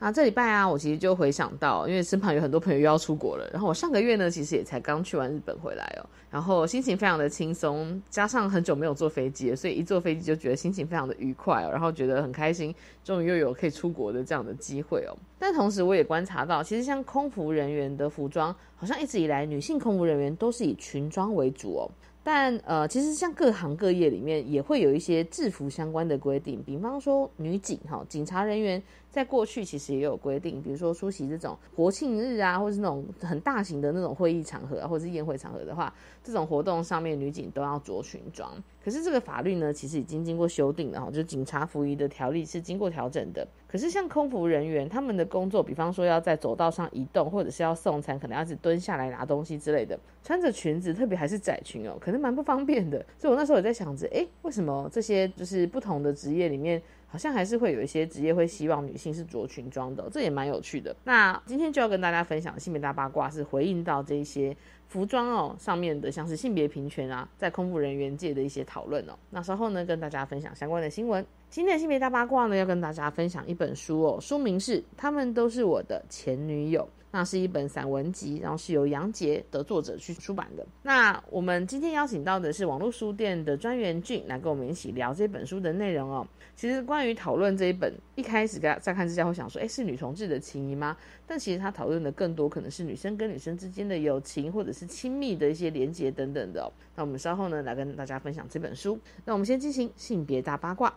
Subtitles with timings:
[0.00, 15.16] 啊，这礼拜啊，我其实就回想到，因为身旁有很多朋友又要出国了，然后我上个月呢，其实也才刚去完日本回来哦，然后心情非常的轻松，加上很久没有坐飞机了，所以一坐飞机就觉得心情非常的愉快哦，然后觉得很开心，终于又有可以出国的这样的机会哦。
[15.38, 21.90] 但同时我也观察到，其实像空服人员的服装，好像一直以来女性空服人员都是以裙装为主哦。
[22.26, 28.82] 但呃，其实像各行各业里面也会有一些制服相关的规定，比方说女警哈，警察人员
[29.14, 38.50] 在过去其实也有规定，比如说出席这种国庆日啊，或是那种很大型的那种会议场合啊，或者是宴会场合的话，这种活动上面女警都要着裙装。
[38.84, 43.46] 可是这个法律呢，其实已经经过修订了哈，就是警察服役的条例是经过调整的。
[43.68, 52.98] 可是像空服人员，他们的工作，比方说要在走道上移动，或者是要送餐，可能要是蹲下来拿东西之类的，穿着裙子，特别还是窄裙哦，可能蛮不方便的。
[53.16, 56.82] 所以我那时候也在想着，哎，为什么这些就是不同的职业里面，
[57.14, 60.92] 好像还是会有一些职业会希望女性是着裙装的，这也蛮有趣的。
[61.04, 64.56] 那今天就要跟大家分享性别大八卦，是回应到这一些。
[64.88, 69.14] 服装哦上面的像是性别平权啊，在空服人员界的一些讨论哦。
[69.30, 71.24] 那稍后呢，跟大家分享相关的新闻。
[71.54, 76.82] 今天的性别大八卦呢，要跟大家分享一本书哦，书名是《他们都是我的前女友》。
[77.12, 80.66] 那是一本散文集，然后是由杨杰的作者去出版的。
[80.82, 86.26] 那我们今天邀请到的是网络书店的专员俊来跟我们一起聊这本书的内容哦。
[86.56, 90.96] 其实关于讨论这一本，一开始在看之下会想说，哎，是女同志的情谊吗？
[91.24, 96.66] 但其实他讨论的更多可能是女生跟女生之间的友情，或者是亲密的一些连结等等的哦。
[96.96, 98.98] 那我们稍后呢来跟大家分享这本书。
[99.24, 100.92] 那我们先进行性别大八卦。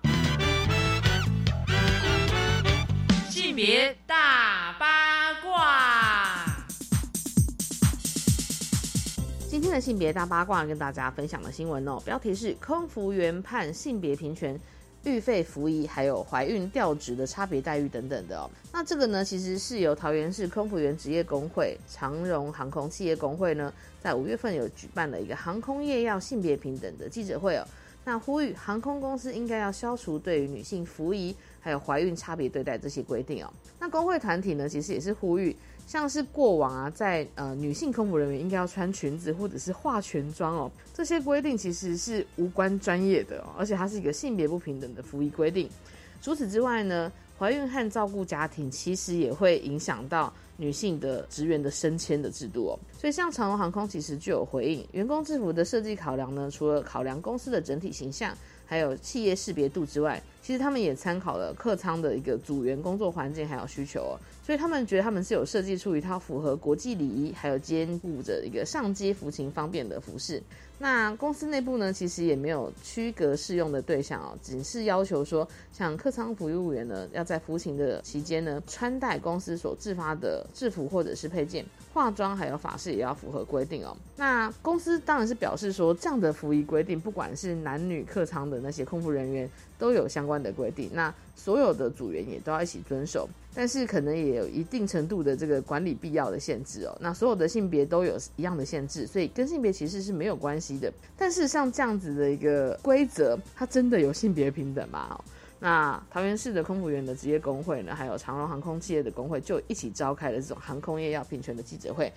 [3.57, 6.45] 别大八卦。
[9.49, 14.59] 今天的性别大八卦跟大家分享的新闻哦，标题是空服员判性别平权。
[15.05, 18.47] 预费服役，还有怀孕调职的差别待遇等等的哦。
[18.71, 27.67] 那这个呢，其实是由桃园市空服员职业工会、长荣航空企业工会呢，在五月份有举办了一个航空业要性别平等的记者会哦。
[28.05, 31.35] 那呼吁航空公司应该要消除对于女性服役
[31.67, 33.51] 还有怀孕差别对待这些规定哦。
[33.77, 35.53] 那工会团体呢，其实也是呼吁。
[35.85, 45.69] 像是过往啊，在呃女性空服人员应该要穿裙子或者是化全妆哦，这些规定其实是无关专业的，而且它是一个性别不平等的服役规定。
[46.21, 52.79] 除此之外呢，怀孕和照顾家庭其实也会影响到女性的职员的升迁的制度哦。
[52.97, 58.35] 所以像长荣航空其实就有回应，员工制服的设计考量呢，除了考量公司的整体形象。
[58.67, 70.41] 还有企业识别度之外，其实他们也参考了客舱的一个组员工作环境还有需求哦，所以他们觉得他们是有设计出一套符合国际礼仪，还有兼顾着一个上街服勤方便的服饰。
[70.79, 83.97] 那公司内部呢，其实也没有区隔适用的对象哦，只是要求说，像客舱服务员呢，要在服勤的期间呢，穿戴公司所制发的制服或者是配件，化妆还有法式也要符合规定哦。
[84.15, 89.49] 那公司当然是表示说，这样的服役规定，不管是男女客舱的那些空服人员。
[89.79, 93.29] 都有相关的规定，那所有的组员也都要一起遵守，
[93.59, 96.95] 但是可能也有一定程度的这个管理必要的限制哦。
[97.01, 100.93] 那所有的性别都有一样的限制，所以跟性别歧视是没有关系的。
[101.17, 105.19] 但是像这样子的一个规则，它真的有性别平等吗？
[105.59, 112.13] 那桃园市的空服员的职业工会呢，还有长荣航空企业的工会就一起召开了这种航空业要平权的记者会。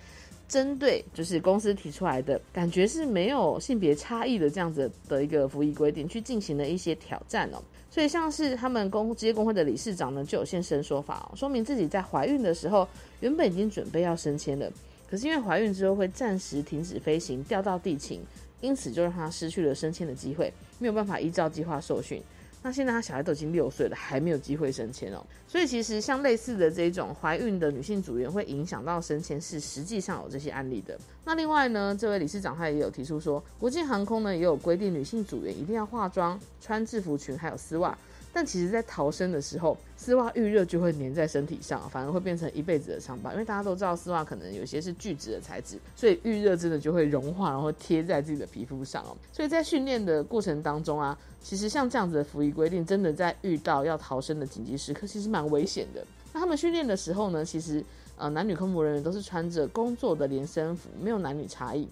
[0.47, 7.57] 针对就是公司提出来的感觉是没有性别差异的这样子的一个服役规定，去进行了一些挑战哦。
[7.91, 12.87] 所以像是他们工职业工会的理事长呢，就有现身说法哦，说明自己在怀孕的时候
[13.19, 14.71] 原本已经准备要升迁了，
[15.09, 18.21] 可是因为怀孕之后会暂时停止飞行，掉到地勤，
[18.61, 22.23] 因此就让他失去了升迁的机会，没有办法依照计划受训。
[22.63, 25.25] 那现在他小孩都已经六岁了，还没有机会升迁哦。
[25.47, 30.97] 所以其实像类似的这种怀孕的女性组员会影响到升迁，是实际上有这些案例的。
[31.25, 37.97] 那另外呢，这位理事长他也有提出说，国际航空呢也有规定女性组员一定要化妆、穿制服裙还有丝袜。
[38.33, 43.33] 但其实，在逃生的时候，丝袜遇热就会粘在身体上，反而会变成一辈子的伤疤。
[43.33, 49.15] 因为大家都知道，丝袜可能有些是聚酯的材质，所以遇热真的就会融化，然后贴在自己的皮肤上哦。
[49.33, 56.05] 所以在训练的过程当中啊，其实像这样子的服役规定，真的在遇到要逃生的紧急时刻，其实蛮危险的。
[56.31, 57.83] 那他们训练的时候呢，其实
[58.15, 61.85] 呃男女空服人员都是穿着工作的连身服，没有男女差异。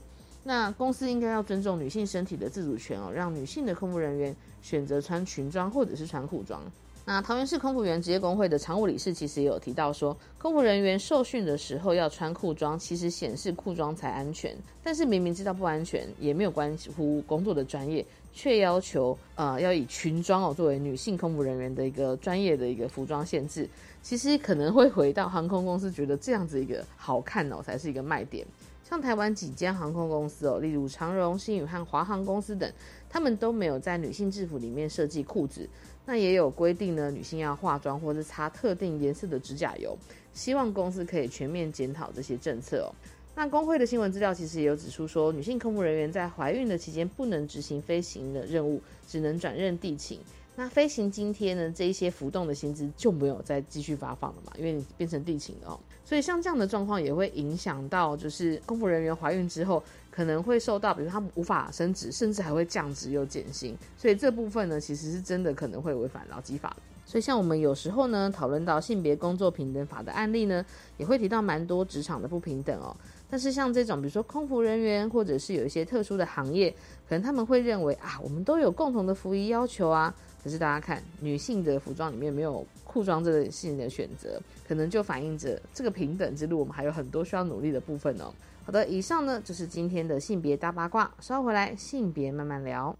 [0.44, 6.62] 那公司应该要尊重女性身体的自主权哦，让女性的空服人员选择穿裙装或者是穿裤装。
[7.06, 14.56] 那桃园市空服员职业工会的常务理事其实也有提到说，空服人员受训的时候要穿裤装，其实显示裤装才安全。
[14.83, 23.68] 但是明明知道不安全，也没有关乎工作的专业，却要求呃要以裙装哦作为女性空服人员的一个专业的一个服装限制，
[24.03, 28.45] 其实可能会回到航空公司觉得这样子一个好看哦才是一个卖点。
[28.89, 32.71] 像台湾几间航空公司哦，例如长荣、新宇和华航公司等，
[33.07, 35.69] 他们都没有在女性制服里面设计裤子。
[36.07, 39.95] 那也有规定呢，女性要化妆或者擦特定颜色的指甲油。
[40.33, 42.89] 希望公司可以全面检讨这些政策哦。
[43.36, 50.19] 那工会的新闻资料其实也有指出说，女性空服人员在怀孕的期间不能执行飞行的任务，只能转任地勤。
[50.56, 51.71] 那飞行津贴呢？
[51.74, 54.51] 这一些浮动的薪资就没有再继续发放了嘛？
[54.57, 55.80] 因为你变成地勤了哦。
[56.09, 63.77] 所以像这样的状况也会影响到，就是空服人员怀孕之后可能会受到，比如他们无法升职，甚至还会降职又减薪。
[63.95, 66.75] 所以这部分呢，其实是真的可能会违反劳基法。
[67.06, 70.65] 所以像我们有时候呢讨论到性别工作平等法的案例呢，
[70.97, 72.95] 也会提到蛮多职场的不平等哦。
[73.29, 76.71] 但是像这种，比如说空服人员，或者是有一些特殊的行业，
[77.07, 80.11] 可能他们会认为啊，我们都有共同的服役要求啊。
[80.44, 88.33] 可是大家看，女性的服装里面没有裤装这个性的选择，可能就反映着这个平等之路，我们还有很多需要努力的部分哦。
[88.65, 92.95] 好的，以上呢就是今天的性别大八卦，稍回来性别慢慢聊。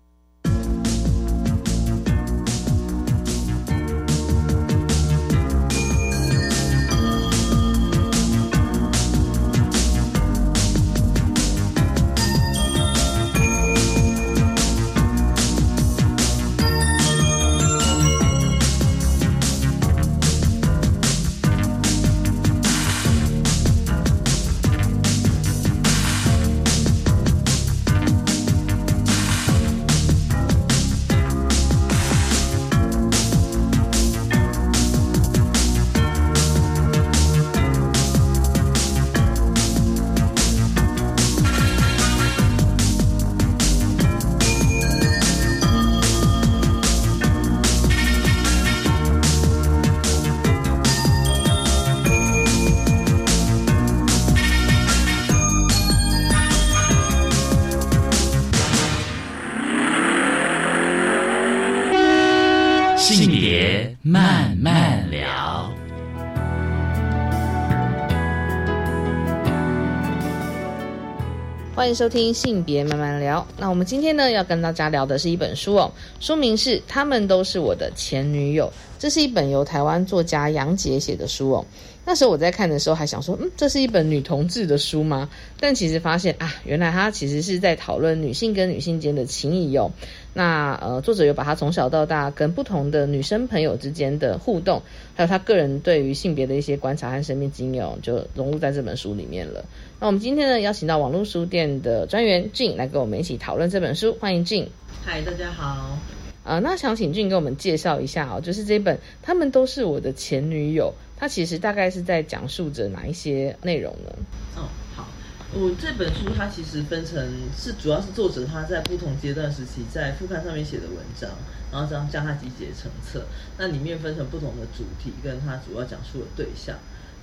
[71.90, 73.46] 欢迎收听性别慢慢聊。
[73.58, 78.66] 那我们今天呢要跟大家聊的是一本书哦，书名是《他们都是我的前女友》。
[78.98, 81.66] 这是一本由台湾作家杨洁写的书哦。
[82.06, 85.30] 那时候我在看的时候还想说，嗯，这是一本女同志的书吗？
[85.60, 89.92] 但其实发现啊，原来它其实是在讨论女性跟女性间的情谊哦。
[90.34, 94.82] 那呃，作者有把他从小到大跟不同的女生朋友之间的互动，
[95.16, 99.64] 还有他个人对于性别的一些观察和生命经验，就融入在这本书里面了。
[100.00, 104.16] 那我们今天呢，邀请到网络书店的专员俊来跟我们一起讨论这本书。
[104.20, 104.70] 欢迎俊。
[105.04, 106.00] 嗨，大家好。
[106.46, 114.12] 啊，那想请俊给我们介绍一下哦，就是这本他们都是我的前女友，它其实大概是在讲述着哪一些内容呢？
[114.56, 115.06] 哦，好，
[115.54, 121.30] 我这本书它其实分成是主要是作者他在不同阶段时期在副刊上面写的文章，
[121.72, 123.26] 然后这样将它集结成册。
[123.58, 126.76] 那里面分成不同的主题，跟它主要讲述的对象。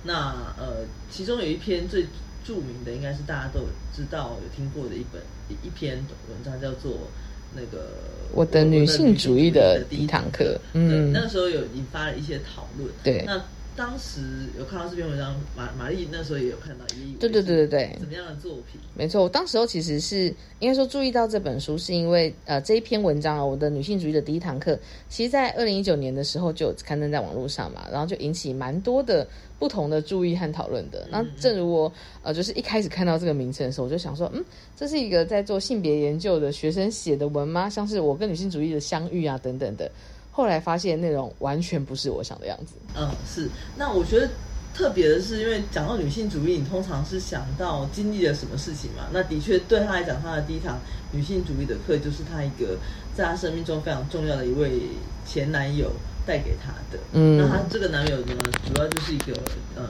[0.03, 2.05] 那呃，其中有一篇最
[2.43, 3.61] 著名的应该是大家都
[3.93, 5.21] 知道、有听过的一本
[5.63, 5.97] 一篇
[6.29, 7.09] 文章，叫做
[7.55, 7.89] 那个
[8.33, 10.59] 我的女性主义的第一堂课。
[10.73, 12.89] 嗯，那个时候有引发了一些讨论。
[13.03, 13.41] 对，那
[13.77, 14.21] 当时
[14.57, 18.81] 有看到这篇文章，玛玛丽那时候也有看到，也对对对对对，怎么样的作品？
[18.95, 29.25] 没错，我当时候其实是应该说注意到这本书，是因为呃这一篇文章啊，我的女性主义的第一堂课，其实在二零一九年的时候就刊登在网络上嘛，然后就引起蛮多的。
[29.59, 31.91] 不同的注意和讨论的，那正如我
[32.21, 37.67] 呃，就是一开始看到这个名称的时候，我就想说，嗯，这是一个在做性别研究的学生写的文吗？
[37.67, 39.91] 像是我跟女性主义的相遇啊等等的。
[40.37, 42.73] 后来发现内容完全不是我想的样子。
[42.95, 43.49] 嗯，是。
[43.75, 44.29] 那我觉得
[44.71, 49.07] 特别的是，因为讲到女性主义，你通常是想到经历了什么事情嘛？
[49.11, 50.77] 那的确对她来讲，她的第一堂
[51.11, 52.77] 女性主义的课，就是她一个
[53.15, 54.79] 在她生命中非常重要的一位
[55.25, 55.91] 前男友。
[56.27, 59.31] 带给她的，嗯，那他这个男友呢，主要就是一个，
[59.77, 59.87] 嗯，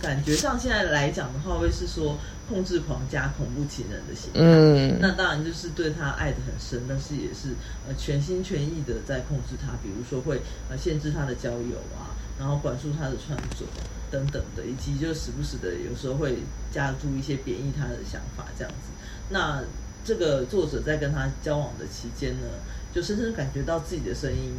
[0.00, 2.16] 感觉上现在来讲的话，会是说
[2.52, 4.40] 控制狂加恐怖情人的形态。
[4.40, 7.56] 嗯，那当然就是对他爱的很深，但是也是
[7.88, 13.64] 呃全心全意的在控制他，比如说会呃限制他的交友啊，然后管束他的穿着
[14.10, 16.40] 等等的，以及就时不时的有时候会
[16.70, 18.92] 加注一些贬义他的想法这样子。
[19.30, 19.62] 那
[20.04, 22.46] 这个作者在跟他交往的期间呢，
[22.92, 24.52] 就深深感觉到自己的声音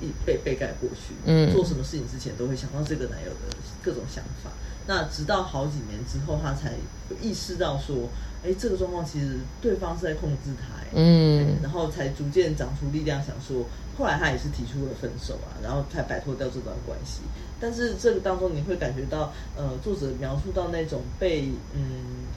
[0.00, 4.50] 一被被盖过去，嗯做什么事情之前都会想到这个男友的各种想法。
[4.86, 6.74] 那直到好几年之后，他才
[7.20, 8.08] 意识到说，
[8.46, 13.64] 哎，这个状况其实对方是在控制他，哎嗯然后才逐渐长出力量，想说，
[13.98, 17.22] 后来他也是提出了分手啊，然后才摆脱掉这段关系。
[17.58, 21.82] 但是这个当中，你会感觉到，呃，作者描述到那种被，嗯，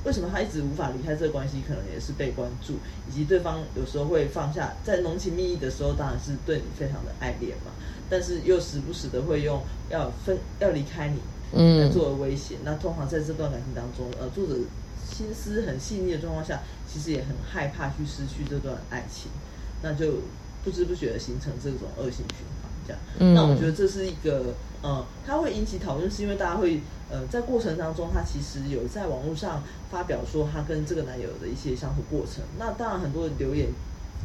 [0.03, 2.73] 为什么他一直无法离开这个关系，可能也是被关注，
[3.09, 7.71] 以及对方有时候会放下，在浓情蜜意的时候，当然是对你非常的爱恋嘛，
[8.09, 11.17] 但是又时不时的会用要分要离开你，
[11.51, 12.55] 来嗯作为威胁。
[12.63, 14.53] 那通常在这段感情当中，呃，作者
[15.19, 19.29] 心思很细腻的状况下，其实也很害怕去失去这段爱情，
[19.81, 20.21] 那就
[20.63, 22.71] 不知不觉的形成这种恶性循环。
[22.87, 26.79] 这样，嗯那我觉得这是一个呃，它会引起讨论，是因为大家会
[27.11, 29.61] 呃，在过程当中，他其实有在网络上
[29.91, 32.41] 发表说他跟这个男友的一些相处过程。
[32.57, 33.67] 那当然，很多人留言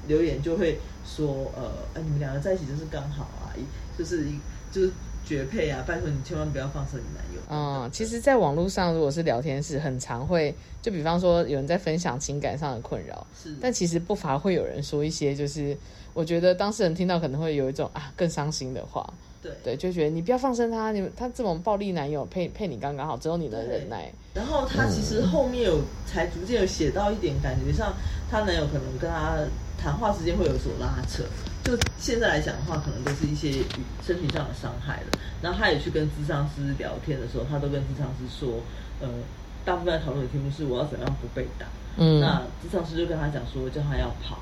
[0.06, 4.38] 留言就会说，呃，哎，你们两个在一起就是刚好啊，一就是一
[4.70, 4.92] 就是
[5.25, 5.83] 绝配啊！
[5.87, 7.40] 拜托你千万不要放生你男友。
[7.50, 15.76] 嗯，其实，在网络上，如果是聊天室，很常会，就比方说有人在分享情感上的困扰，是，但其实不乏会有人说一些，就是
[16.12, 19.12] 我觉得当事人听到可能会有一种啊更伤心的话，
[19.43, 27.95] 对对，就觉得你不要放生他，你们他这种暴力男友配配你刚刚好，只有你能忍耐，然后他其实后面有才逐渐有写到一点，感觉上
[28.31, 29.37] 她男友可能跟她
[29.78, 31.25] 谈话之间会有所拉扯。
[31.64, 33.64] 就现在来讲的话，可能都是一些
[34.06, 35.18] 身体上的伤害了。
[35.42, 38.61] 然后他也去跟咨商师聊天的时候，他都跟咨商师说，
[39.00, 39.09] 呃，
[39.64, 41.66] 大部分讨论的题目是我要怎样不被打。
[41.97, 44.40] 嗯，那咨商师就跟他讲说，叫他要跑。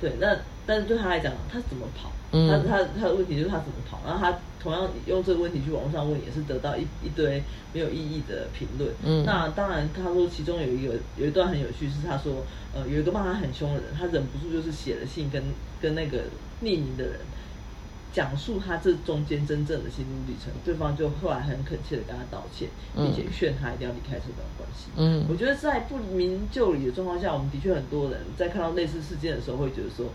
[0.00, 0.36] 对，那
[0.66, 2.12] 但是对他来讲，他怎么跑？
[2.32, 8.90] 嗯他他他的问题就是他怎么跑，然后他同样用这个问题去网络上问，也是得到一一堆没有意义的评论。
[9.04, 15.42] 嗯那当然，他说其中有一个有一段很有趣，是他说，呃，有一个骂他很凶的人，他忍不住就是写了信跟
[15.80, 16.24] 跟那个
[16.62, 17.20] 匿名的人
[18.12, 24.86] 讲述他这中间真正的心路历程，对方就后来很恳切的跟他道歉，并且劝他一定要离开这段关系。
[24.96, 30.06] 嗯我觉得在不明就里的状况下，我们的确很多人在看到类似事件的时候，会觉得说，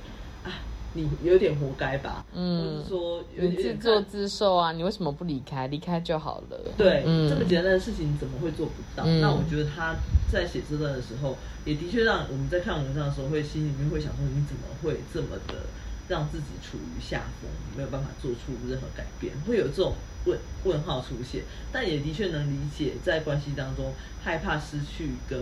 [0.43, 0.49] 啊，
[0.93, 5.67] 你有点活该吧，嗯或者说有你自作自受啊，你为什么不离开？
[5.67, 6.59] 离开就好了。
[6.77, 9.03] 对，嗯这么简单的事情怎么会做不到？
[9.05, 9.95] 嗯那我觉得他
[10.31, 15.65] 在写这段的时候，也的确让我们在看文章的时候，会心里面会想说，你怎么会这么的
[16.07, 19.95] 让自己处于下风，没有办法做出任何改变，会有这种
[20.25, 21.43] 问问号出现。
[21.71, 25.39] 但也的确能理解，在关系当中害怕失去跟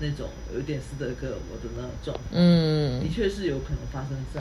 [0.00, 4.40] 那种有点斯德哥尔摩的那种状况，嗯的，确是有可能发生在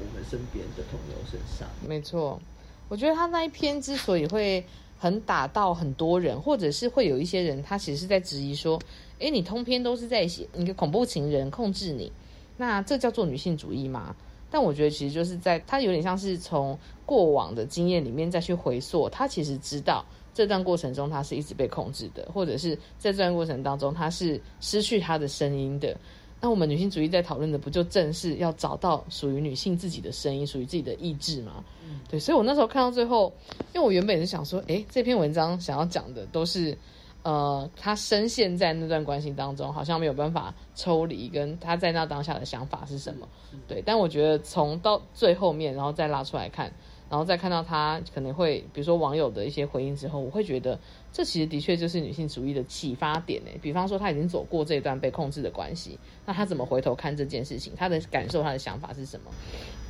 [0.00, 1.68] 我们身边的朋友身上。
[1.86, 2.40] 没错，
[2.88, 4.64] 我觉得他那一篇之所以会
[4.98, 8.80] 很打到很多人，或者是会有一些人，他其实是在质疑说，
[9.18, 12.10] 诶，你通篇都是在写一个恐怖情人控制你，
[12.56, 14.14] 那这叫做女性主义吗？
[14.50, 16.76] 但我觉得其实就是在他有点像是从
[17.06, 20.04] 过往的经验里面再去回溯，他其实知道
[20.34, 25.96] 这段过程中他是一直被控制的，或者是在这段过程当中他是失去他的声音的。
[26.40, 31.62] 那我们女性主义在讨论的不就正是要找到属于女性自己的声音，属于自己的意志吗？
[32.08, 33.32] 对，所以我那时候看到最后，
[33.74, 36.76] 因为我原本是想说，诶，这篇文章想要讲的都是，
[37.22, 43.28] 呃，他深陷在那段关系当中，好像没有办法抽离，跟他在那当下的想法是什么。
[43.68, 46.72] 对，但我觉得从到最后面，然后再拉出来看，
[47.10, 50.78] 然后再看到他可能会，比如说网友的一些回应之后，我会觉得
[51.12, 53.58] 这其实的确就是女性主义的启发点诶。
[53.60, 57.72] 比方说他已经走过这段被控制的关系，那他怎么回头看这件事情？
[57.76, 59.30] 他的感受、他的想法是什么？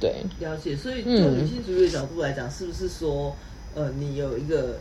[0.00, 3.36] 对，了解，所以就嗯女性主义的角度来讲，是不是说，
[3.74, 4.78] 呃，你有一个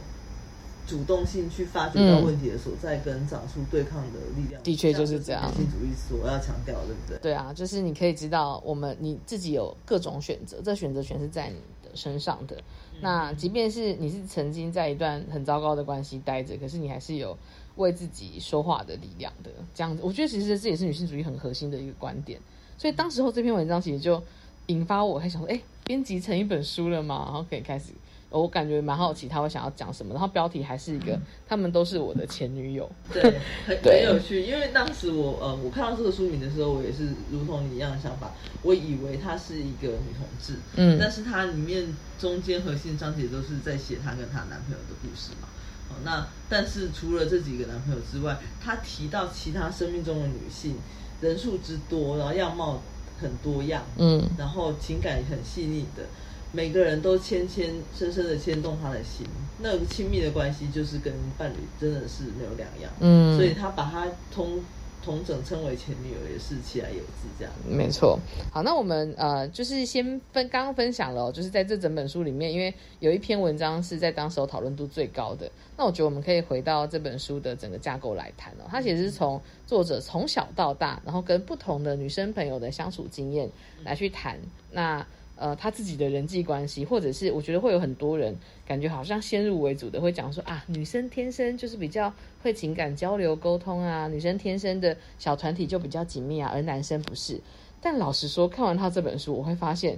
[0.88, 4.64] 主动性去发掘到问题的所在，跟长出对抗的力量？
[4.64, 7.18] 的确就是这样女性主义所要强调，对不对？
[7.22, 11.62] 对啊，就是你可以知道，我们你自己有各种选择，这选择权是在你的
[12.00, 12.56] 身上的。
[13.02, 17.38] 那即便是你是曾经在一段很糟糕的关系待着，可是你还是有
[17.76, 19.52] 为自己说话的力量的。
[19.76, 22.40] 这样子，我觉得其实这也是女性主义很核心的一个观点。
[22.78, 24.24] 所以当时候这篇文章其实就
[24.68, 27.24] 引发我，还想说，哎，编辑成一本书了吗？
[27.26, 27.92] 然后可以开始。
[28.30, 32.90] 我感觉蛮好奇他会想要讲什么，然后标题还是一个，他们都是我的前女友。
[33.12, 33.22] 对，
[33.66, 34.44] 很很有趣。
[34.44, 38.32] 因为当时我呃，我看到这个书名的时候，我也是如同你一样的想法，
[38.62, 41.88] 我以为她是一个女同志，嗯但是它里面
[42.20, 45.48] 中间核心章节都是在写她跟她男朋友的故事嘛。
[45.90, 50.76] 好，那但是除了这几个男朋友之外，她提到其他生命中的女性
[51.20, 52.80] 人数之多，然后样貌
[53.20, 56.04] 很多样，嗯然后情感也很细腻的，
[56.52, 59.26] 每个人都牵牵深深的牵动他的心，
[59.60, 64.60] 那个亲密的关系就是跟伴侣真的是没有两样，嗯，所以他把他通
[65.02, 67.54] 同整称为前女友也是其来有自这样。
[67.66, 68.20] 没错，
[68.52, 70.04] 好，那我们呃，就是先
[70.34, 78.68] 分刚刚分享了、哦，就是在这整本书里面，因为有一篇文章是在当时候讨论度最高的，那我觉得我们可以回到这本书的整个架构来谈哦。
[78.70, 83.50] 它其实是从作者从小到大，然后跟不同的女生朋友的相处经验
[83.84, 84.38] 来去谈，
[84.72, 85.06] 那
[85.40, 88.36] 呃他自己的人际关系，或者是我觉得会有很多人
[88.68, 97.40] 感觉好像先入为主的会讲说啊，女生天生就是比较会情感交流沟通啊，女生天生的小团体就比较紧密啊，而男生不是。
[97.82, 99.98] 但老实说，看完他这本书，我会发现，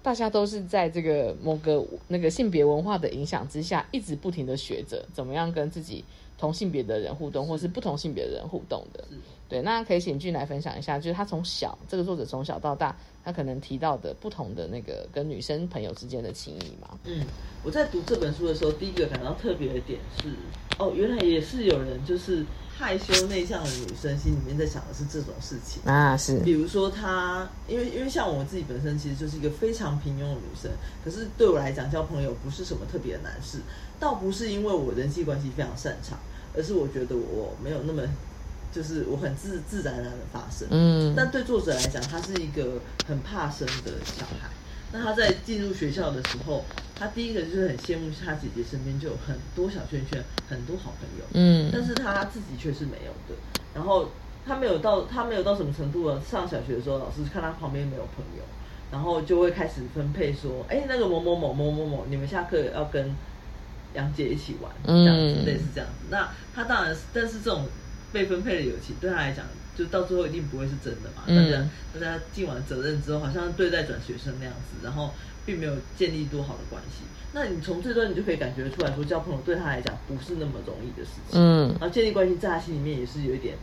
[0.00, 6.04] 大家都是在这个某个那个性别文化的影响之下，一直不停的学着怎么样跟自己
[6.38, 9.04] 同性别的人互动，或是不同性别的人互动的。
[9.48, 16.98] 是对，那可以请俊来分享一下，就是他从小这个作者从小到大，他可能提到的不同的那个跟女生朋友之间的情谊嘛。
[17.04, 17.24] 嗯，
[17.62, 20.30] 我在读这本书的时候，第一个感到特别的点是，
[20.78, 22.44] 哦，原来也是有人就是
[22.76, 25.80] 害羞内向的女生心里面在想的是这种事情。
[25.84, 30.70] 啊，是比如说她，因为因为像我自己本身其实就是一个非常平庸的女生，
[31.04, 33.60] 可是对我来讲交朋友不是什么特别的难事，
[34.00, 36.18] 倒不是因为我人际关系非常擅长，
[36.54, 38.02] 而是我觉得我没有那么，
[38.72, 40.68] 就是我很自自然而然的发生。
[40.70, 44.48] 嗯但对作者来讲，他是一个很怕生的小孩。
[44.92, 51.24] 那他在进入学校的时候，他第一个就是很羡慕他姐姐身边就有很多小圈圈，很多好朋友。
[51.34, 53.40] 嗯但是他自己却是没有的。
[53.74, 54.08] 然后
[54.46, 56.20] 他没有到，他没有到什么程度呢？
[56.20, 58.42] 上小学的时候，老师看他旁边没有朋友，
[58.92, 63.12] 然后就会开始分配说，哎，那个某某某某某某，你们下课要跟
[63.94, 66.06] 杨姐一起玩，嗯这样子，类似这样子。
[66.10, 67.66] 那他当然是，但是这种
[68.16, 69.44] 被分配的友情对他来讲，
[69.76, 71.24] 就到最后一定不会是真的嘛。
[71.26, 75.10] 嗯大家大家尽完责任之后，好像对待转学生那样子，然后
[75.44, 77.04] 并没有建立多好的关系。
[77.34, 81.38] 那你从这段你就可以感觉出来说，交朋友对他来讲不是那么容易的事情。
[81.38, 83.54] 嗯然后建立关系在他心里面也是有一点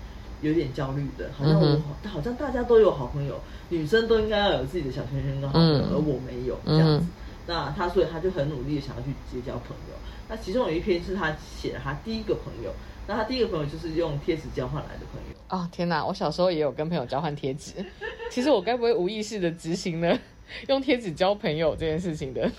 [0.42, 7.06] 有一点焦虑的，好像我、嗯好像大家都有好朋友，女生都应该要有自己的小圈圈跟好朋友，嗯而我没有这样子。
[7.06, 7.10] 嗯
[7.46, 9.96] 那他所以他就很努力的想要去结交朋友。
[10.30, 12.74] 那其中有一篇是他写了他第一个朋友，
[13.08, 15.38] 那他第一个朋友就是用贴纸交换来的朋友。
[15.50, 16.04] 哦天哪！
[16.06, 17.74] 我小时候也有跟朋友交换贴纸，
[18.32, 20.18] 其实我该不会无意识的执行了
[20.68, 22.50] 用贴纸交朋友这件事情的？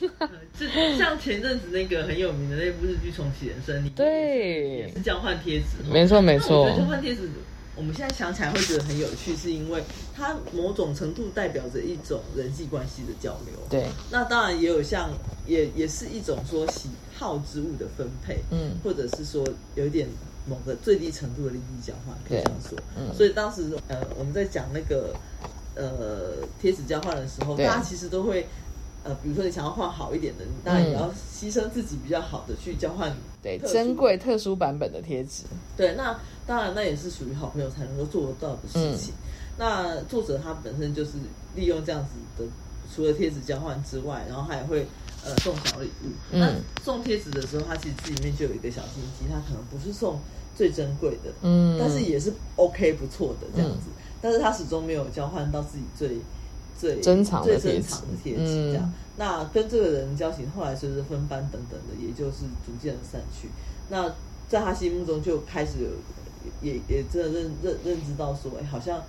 [0.58, 5.82] 就像前阵子那个很有名的那部日剧《重启人生》里面，对也是交换贴纸。
[5.90, 7.28] 没错没那我错觉得交换贴纸，
[7.74, 9.82] 我们现在想起来会觉得很有趣，是因为
[10.14, 13.54] 它某种程度代表着一种人际关系的交流。
[13.68, 15.10] 对，那当然也有像，
[15.46, 20.06] 也也是一种说喜好之物的分配，嗯或者是说有一点
[20.46, 22.78] 某个最低程度的利益交换，可以这样说。
[22.98, 25.14] 嗯所以当时呃我们在讲那个
[25.74, 28.46] 呃贴纸交换的时候，大家其实都会。
[29.06, 35.42] 呃，比如说你想要换好一点的，你当然也嗯要牺牲自己比较好的去交换对，珍贵特殊版本的贴纸，
[35.76, 39.12] 对，那当然那也是属于好朋友才能够做得到的事情。
[39.12, 39.20] 嗯
[39.58, 41.18] 那作者他本身就是
[41.54, 42.48] 利用这样子的，
[42.96, 44.86] 除了贴纸交换之外，然后他也会
[45.24, 46.08] 呃送小礼物。
[46.32, 50.18] 嗯那送贴纸的时候，他其实里面就有一个小心机，他可能不是送
[50.54, 53.86] 最珍贵的，嗯，但是也是 OK 不错的这样子。
[54.20, 56.18] 但是他始终没有交换到自己最
[56.78, 58.92] 最珍藏的贴纸最珍藏的贴纸嗯这样。
[59.16, 63.48] 那跟这个人交情，后来随着分班等等的，也就是逐渐的散去。
[63.90, 64.08] 那
[64.48, 65.88] 在他心目中就开始有
[66.62, 69.02] 也也真的认认认知到说，哎，好像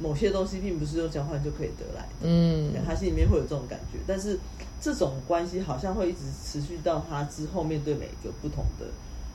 [0.00, 2.08] 某些东西并不是用交换就可以得来的。
[2.22, 4.38] 嗯他心里面会有这种感觉，但是
[4.80, 8.86] 这种关系好像会一直持续到他之后面对每个不同的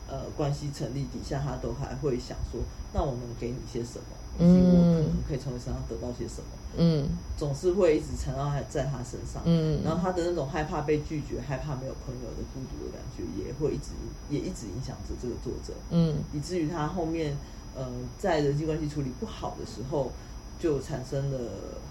[0.07, 2.61] 呃关系成立底下，他都还会想说，
[2.93, 4.05] 那我能给你些什么，
[4.39, 7.09] 以及我可能可以从你身上得到些什么，嗯。
[7.35, 9.41] 总是会一直缠绕在在他身上。
[9.43, 13.91] 嗯，然后他的那种害怕被拒绝、害怕没有朋友的孤独的感觉，也会一直
[14.29, 16.15] 也一直影响着这个作者，嗯。
[16.31, 17.35] 以至于他后面
[17.75, 17.85] 呃
[18.17, 20.09] 在人际关系处理不好的时候，
[20.57, 21.37] 就产生了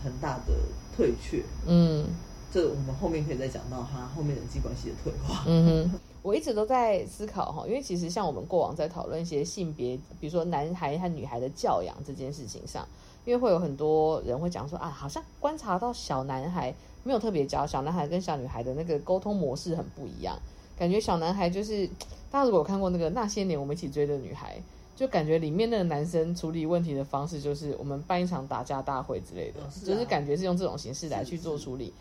[0.02, 0.54] 很大的
[0.96, 1.42] 退却。
[1.66, 2.06] 嗯
[2.52, 5.44] 这我们后面可以再讲到他后面人际关系的退化。
[5.46, 12.86] 嗯哼， 我一直都在思考哈，因为其实像我们过往在讨论一些性别，比如说男孩和女孩的教养这件事情上，
[13.24, 20.38] 因为会有很多人会讲说啊，好像观察到小男孩没有特别教，小男孩跟小女孩的那个沟通模式很不一样，
[20.78, 21.86] 感觉小男孩就是
[22.30, 24.60] 大家如果有看过那个那些年我们一起追的女孩。
[24.94, 31.92] 就感觉里面那个男生处理问题的方式，就是我们办一场打架大会之类的，就是感觉是用这种形式来去做处理。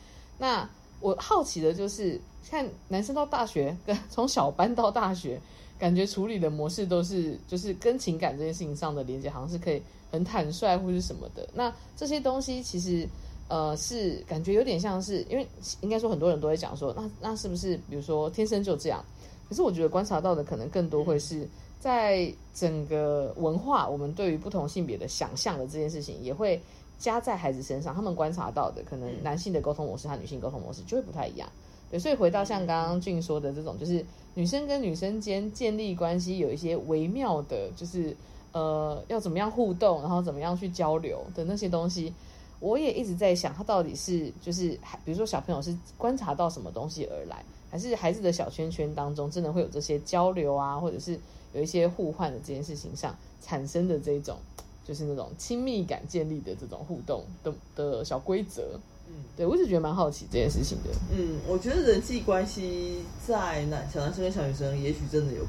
[0.42, 0.68] 那
[1.02, 5.40] 我好奇的就是，看男生到大学，跟从小班到大学，
[5.78, 9.80] 感觉处理的模式都是，就是跟情感这件事情上的连接，好像是可以
[10.12, 11.48] 很坦率或是什么的。
[11.54, 13.08] 那这些东西其实，
[13.50, 15.48] 呃，是感觉有点像是，因为
[15.82, 19.06] 应该说很多人都会讲说，那那是不是比如说天生就这样？
[19.48, 21.48] 可是我觉得观察到的可能更多会是
[21.80, 26.60] 在整个文化，我们对于不同性别的想象的这件事情，也会
[27.02, 27.94] 加在孩子身上。
[27.94, 31.50] 他们观察到的，可能男性的沟通模式和女性沟通模式就会不太一样。
[31.90, 38.16] 对，所以回到像刚刚俊说的这种，就是女生跟女生间建立关系有一些微妙的，就是
[38.54, 42.14] 呃要怎么样互动，然后怎么样去交流的那些东西。
[42.62, 44.70] 我也一直在想，他到底是就是，
[45.04, 51.20] 比如说小朋友是观察到什么东西而来，还是孩子的小圈圈当中真的会有这些交流啊，或者是
[51.54, 54.38] 有一些互换的这件事情上产生的这种，
[54.84, 58.80] 就是那种亲密感建立的这种互动的的小规则。
[59.08, 60.90] 嗯，对我一直觉得蛮好奇这件事情的。
[61.12, 65.44] 嗯，我觉得人际关系在男小男生跟小女生，也许真的有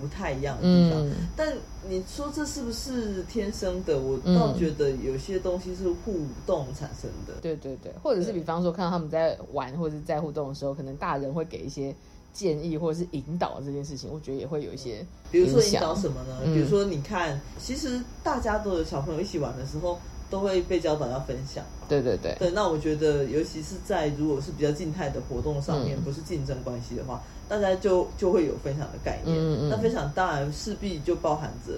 [0.00, 1.08] 不太一样的地方。
[1.08, 1.56] 嗯但
[1.88, 3.98] 你说这是不是天生的？
[3.98, 7.34] 我倒嗯觉得有些东西是互动产生的。
[7.40, 11.94] 对对对，或者是比方说看到他们在玩或者是在互动的时候，可能大人会给一些
[12.36, 16.40] 建议或者是引导这件事情，我觉得也会有一些比如说引导什么呢？
[16.44, 21.64] 嗯比如说你看，其实大家都有小朋友一起玩的时候，都会被教导要分享。
[21.88, 29.34] 对对对，对，那我觉得，尤其是在如果是比较静态的活动上面，嗯不是竞争关系的话，大家就就会有分享的概念。
[29.34, 31.72] 嗯嗯嗯那分享当然势必就包含着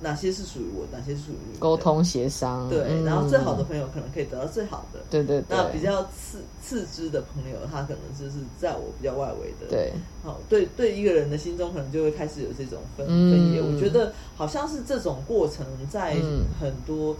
[0.00, 1.76] 哪些是属于我，哪些是属于你沟。
[1.76, 5.00] 通协商，对，嗯然后最好的朋友可能可以得到最好的。
[5.10, 13.60] 对对对，那比较次次之的朋友，他可能就是在我比较外围的。，对好，对对，一个人的心中可能就会开始有这种分嗯分野。
[13.60, 17.16] 我觉得好像是这种过程，在嗯很多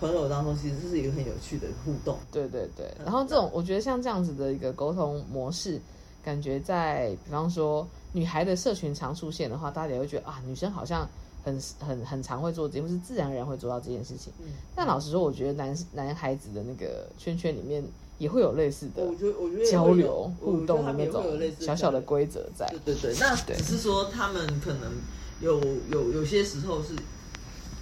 [0.00, 2.18] 朋友当中，其实这是一个很有趣的互动。
[2.30, 5.80] 对对对，然后这种我觉得像这样子的一个沟通模式，
[6.22, 11.08] 感觉在比方说女孩的社群常出现的话，大家也会觉得啊，女生好像
[11.42, 14.32] 很很很常会做这件事，是自然而然会做到这件事情。
[14.40, 17.82] 嗯，但老实说，我觉得男男孩子的那个圈圈里面
[18.18, 21.24] 也会有类似的我觉得我觉得交流互动的那种
[21.58, 22.66] 小小的规则在。
[22.84, 24.92] 对对对，那只是说他们可能
[25.40, 25.58] 有
[25.90, 26.94] 有有些时候是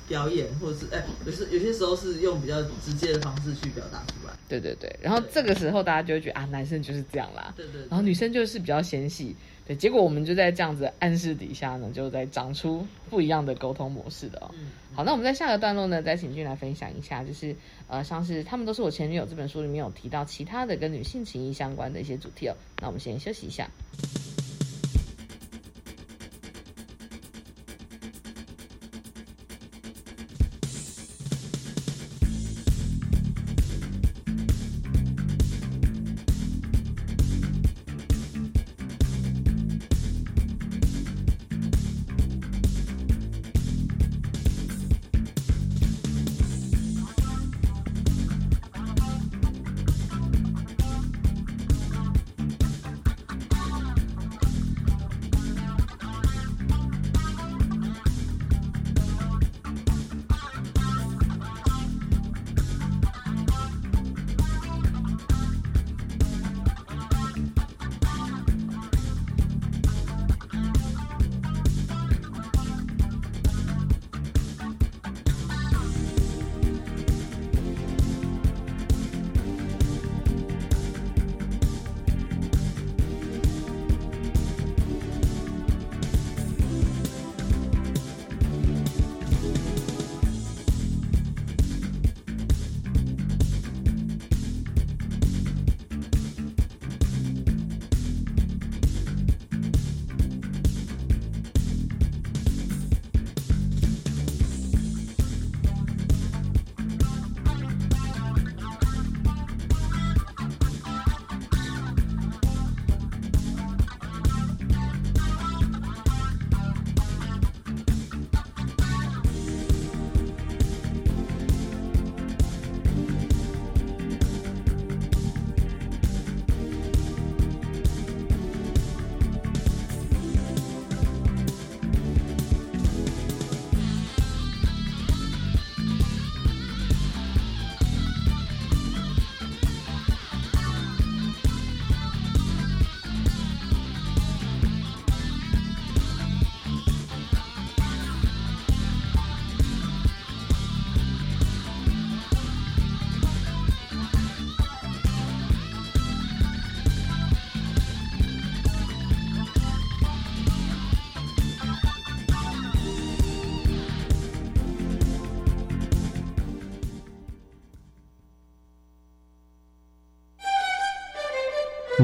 [0.07, 4.33] 表演，或者是哎，有是有些时候是用比较直接的方式去表达出来。
[4.49, 9.37] 对对对，然后这个时候大家就会觉得啊，男生就是这样啦，对对对然后女生就是比较纤细，
[9.69, 14.51] 对，结果我们就在这样子暗示底下呢，就在长出不一样的沟通模式的哦。
[14.55, 17.55] 嗯，好，那我们在下个段落呢，再请君来分享一下，就是
[17.87, 22.57] 呃，像是他们都是我前女友这本书里面有提到其他的跟女性情谊相关的一些主题哦。
[22.81, 23.69] 那我们先休息一下。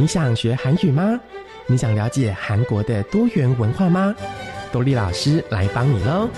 [0.04, 1.20] 你想学韩语吗？
[1.68, 4.16] 你想了解韩国的多元文化吗？
[4.72, 6.30] 多丽老师来帮你喽！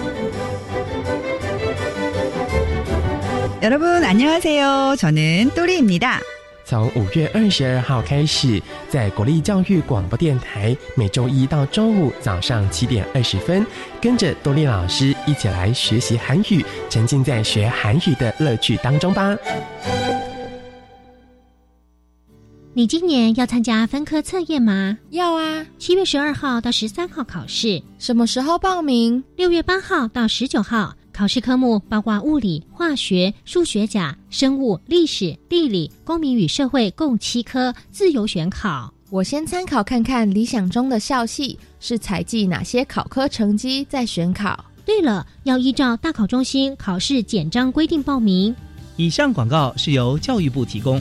[3.62, 4.96] 여러분 안녕하세요.
[4.98, 6.20] 저는 또리입니다.
[6.64, 13.66] 从五月二十二号开始，在国立教育广播电台，每周一到周五早上七点二十分，
[14.02, 19.38] 跟着多丽老师一起来学习韩语，沉浸在学韩语的乐趣当中吧。
[22.77, 24.99] 你今年要参加分科测验吗？
[25.09, 25.65] 要啊！
[25.79, 29.25] 七月十二号到十三号考试，什么时候报名？
[29.35, 30.95] 六月八号到十九号。
[31.11, 38.93] 考试科目包括物理、化学、数学甲、生物、历史、地理、公民与社会共七科，自由选考。
[39.09, 44.63] 我先参考看看理想中的校系是采集哪些考科成绩再选考。
[44.85, 48.55] 对了，要依照大考中心考试简章规定报名。
[48.99, 51.01] 以上广告是由教育部提供。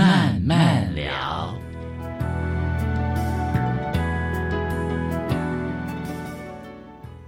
[0.00, 1.54] 慢慢聊。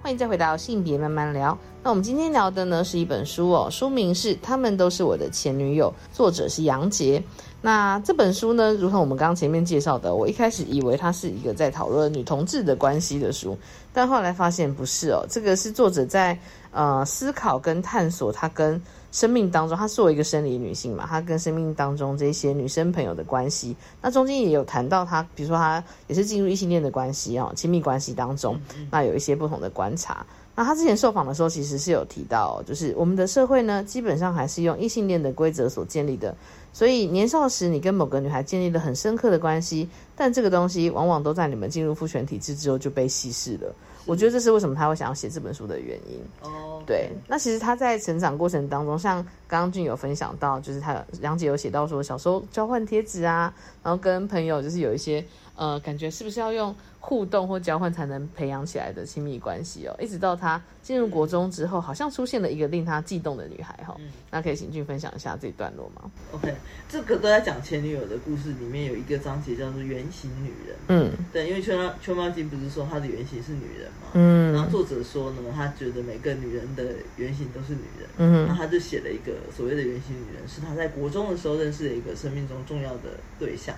[0.02, 1.56] 欢迎再回到性别慢慢聊。
[1.82, 7.22] 那我们今天聊的呢是一本书哦，书名是《他们都是我的前女友》，作者是杨杰。
[7.60, 13.54] 那这本书呢，如同我们刚刚前面介绍的，我一开始以为它是一个在讨论女同志的关系的书，
[13.92, 16.38] 但后来发现不是哦，这个是作者在
[16.70, 18.80] 呃思考跟探索他跟
[19.12, 28.58] 生命当中，她作为一个生理女性嘛，她跟生命当中这些女生朋友的关系，那中间也有谈到她，比如说她也是进入异性恋的关系哦，亲密关系当中，
[28.90, 30.26] 那有一些不同的观察。
[30.54, 36.34] 那她之前受访的时候，其实是有提到、哦，就是我们的社会呢，基本上还是用异性恋的规则所建立的。
[36.74, 43.74] 所以年少时你跟某个女孩建立了很深刻的关系，但这个东西往往都在你们进入父权体制之后就被稀释了。
[44.04, 46.20] 我觉得这是为什么他会想要写这本书的原因。
[46.42, 59.96] 哦，对，那其实他在成长过程当中，像刚刚俊有分享到，就是他梁姐有写到说，小时候交换贴纸啊，然后跟朋友就是有一些呃，感觉是不是要用互动或交换才能培养起来的亲密关系哦？
[60.00, 64.08] 一直到他进入国中之后，好像出现了一个令他悸动的女孩哈、嗯。
[64.30, 66.54] 那可以请俊分享一下这一段落吗？OK，
[66.88, 70.76] 这个都在讲前女友的故事，里面有一个章节叫做原型女人。
[70.86, 74.52] 嗯，对，因为秋猫秋猫金不是说她的原型是女人嘛，嗯。
[74.52, 76.84] 然后作者说呢，他觉得每个女人的
[77.16, 83.74] 原型都是女人，嗯那他就写了一个所谓的原型女人，是他在国中的时候认识的一个生命中重要的对象，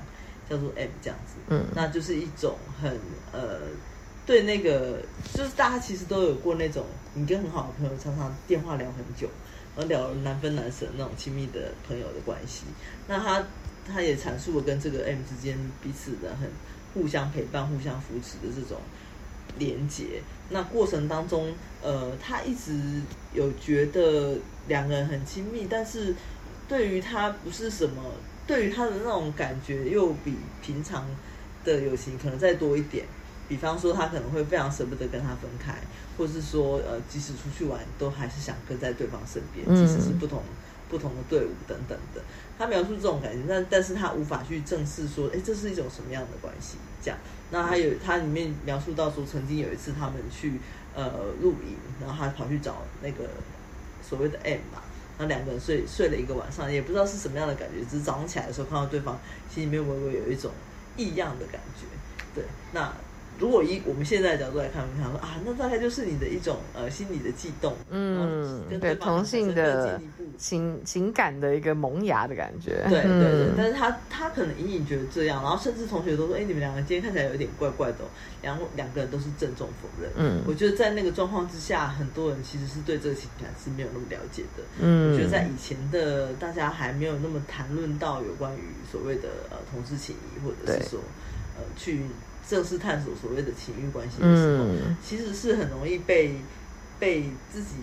[0.49, 2.91] 叫做 M 这样子，嗯那就是一种很
[3.33, 3.61] 呃。
[4.27, 5.03] 对那个，
[5.35, 9.29] 就是大家其实都有过那种，你跟很好的朋友常常电话聊很久，
[9.77, 12.63] 然后聊难分难舍那种亲密的朋友的关系。
[13.07, 13.45] 那他
[13.87, 16.51] 他也阐述了跟这个 M 之间彼此的很
[16.95, 18.81] 互相陪伴、互相扶持的这种
[19.59, 20.23] 连结。
[20.49, 21.53] 那过程当中，
[21.83, 22.81] 呃，他一直
[23.35, 26.15] 有觉得两个人很亲密，但是
[26.67, 28.03] 对于他不是什么，
[28.47, 31.07] 对于他的那种感觉又比平常
[31.65, 33.07] 的友情可能再多一点。
[33.47, 35.75] 比方说，他可能会非常舍不得跟他分开，
[36.17, 40.43] 或是说，呃，即使出去玩，都还是想跟在对方身边，嗯即使是不同
[40.89, 42.23] 不同的队伍等等的。
[42.59, 46.79] 他描述这种感觉，但但是他无法去正视说，哎，这是一种什么样的关系？
[47.03, 47.19] 这样，
[47.51, 50.59] 那还有他里面描述到说，曾经有一次他们去
[50.95, 53.29] 呃露营，然后他跑去找那个
[54.03, 54.81] 所谓的 M 嘛，
[55.17, 60.51] 然后两个人睡睡了一个晚上，也不知道是什么样的感觉，只是早上起来的时候看到对方，心里面微微有一种
[60.97, 61.87] 异样的感觉。
[62.35, 62.93] 对，那
[63.39, 70.01] 如果以我们现在的角度来看，我们想说啊，那大概就是你的一种呃心理的悸动，嗯，跟对同性更的
[70.39, 73.55] 情情感的一个萌芽的感觉，对对对，嗯。
[73.57, 78.09] 但是他他可能隐隐觉得这样，然后甚至同学都说，哎，你们两个今天看起来有点怪怪的、哦，
[78.43, 80.11] 两两个人都是郑重否认。
[80.17, 80.43] 嗯。
[80.47, 84.63] 我觉得在那个状况之下，很多人其实是对这个情感是没有那么了解的。
[84.81, 85.13] 嗯。
[85.13, 91.01] 我觉得在以前的大家还没有那么谈论到有关于所谓的呃同志情谊，或者是说
[91.57, 92.01] 呃去
[92.49, 96.37] 正式探索所谓的情欲关系的时候，嗯其实是很容易被
[96.99, 97.77] 被自己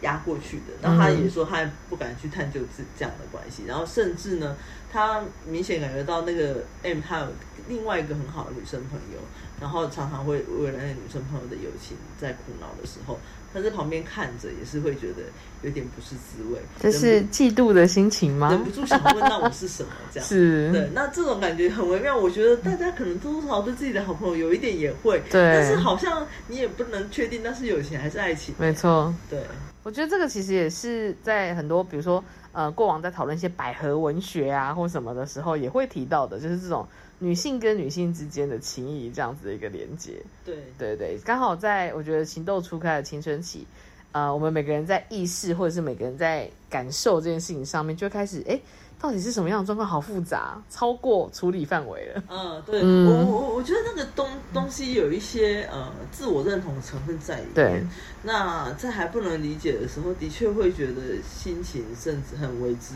[0.00, 0.74] 压过去的。
[0.82, 4.56] 然后他也说他也不敢去探究这这样的关系，然后甚至呢，
[4.90, 7.26] 他明显感觉到那个 M 他有
[7.68, 9.20] 另外一个很好的女生朋友，
[9.60, 13.18] 然后常常会为了那个女生朋友的友情在苦恼的时候，
[13.52, 15.22] 他在旁边看着也是会觉得
[15.62, 18.50] 有点不是滋味，这是嫉妒的心情吗？
[18.50, 20.26] 忍不住想问那我是什么这样。
[20.28, 22.16] 是对，那这种感觉很微妙。
[22.16, 28.54] 我觉得大家可能多多少少对自己的好朋友有一点也会，对但是好像你也不能确定那是友情还是爱情。
[28.58, 29.40] 没错，对，
[29.82, 36.86] 我觉得这个其实也是在很多，比如说呃，过往在讨论一些百合文学啊或什么的时候，也会提到的，就是这种
[37.22, 40.20] 女性跟女性之间的情谊这样子的一个连接。
[40.44, 43.64] 对对对，刚好在我觉得情窦初开的青春期，
[44.10, 48.60] 呃，我们每个人在意识或者是每个人在感受这件事情上面，就会开始哎，
[49.02, 49.86] 到底是什么样的状况？
[49.86, 52.22] 好复杂，超过处理范围了。
[52.30, 57.54] 嗯，对嗯我我我觉得那个东东西有一些呃自我认同的成分在里面。
[57.54, 57.84] 对，
[58.22, 62.94] 那在还不能理解的时候，的确会觉得心情甚至很为之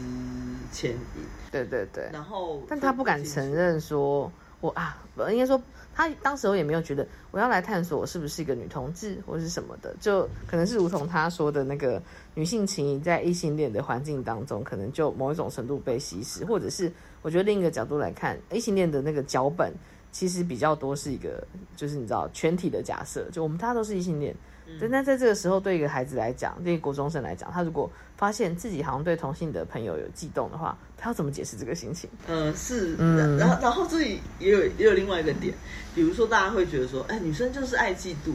[0.71, 1.25] 牵引。
[1.51, 5.61] 对对对，然后但他不敢承认说，我啊，不应该说
[5.97, 12.01] 他当时候也没有觉得我要来探索我是不是一个女同志或是什么的，就可能是如同他说的那个
[12.35, 19.73] 女性情谊在异性恋的环境当中，可能就某一种程度被稀释，或者是我觉得另一个角度来看，异性恋的那个脚本
[20.13, 21.43] 其实比较多是一个，
[21.77, 24.37] 就是你知道全体的假设，就我们大家都是异性恋。
[24.79, 32.09] 对，那在这个时候，对一个孩子来讲，对一个国中生来讲，他如果发现自己好像对同性的朋友有悸动的话，他要怎么解释这个心情？
[32.29, 35.55] 嗯，是，嗯然后然后这里也有也有另外一个点，
[35.95, 38.33] 比如说大家会觉得说，哎，女生就是爱嫉妒，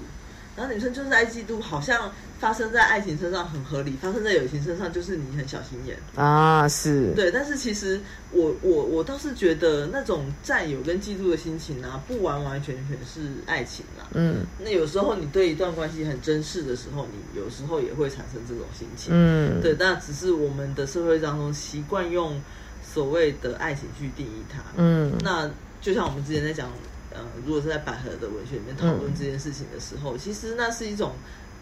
[0.56, 5.98] 然后女生就是爱嫉妒，好像发生在爱情身上很合理，发生在友情身上就是你很小心眼。
[6.16, 8.00] 啊，是，对，但是其实
[8.32, 14.06] 我我我倒是觉得那种占有跟嫉妒的心情啊，不完完全全是爱情啦。
[14.14, 19.14] 嗯那有时候你对一段关系很珍视的时候，你有时候也会产生这种心情。
[19.16, 22.42] 嗯对，那只是我们的社会当中习惯用
[22.84, 24.60] 所谓的爱情去定义它。
[24.76, 26.70] 嗯那就像我们之前在讲，
[27.13, 31.13] 呃，如果是在百合的文学里面讨论这件事情的时候，其实那是一种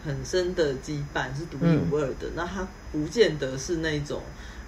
[0.06, 2.30] 很深的羁绊，是独一无二的。
[2.36, 4.22] 那它不见得是那种。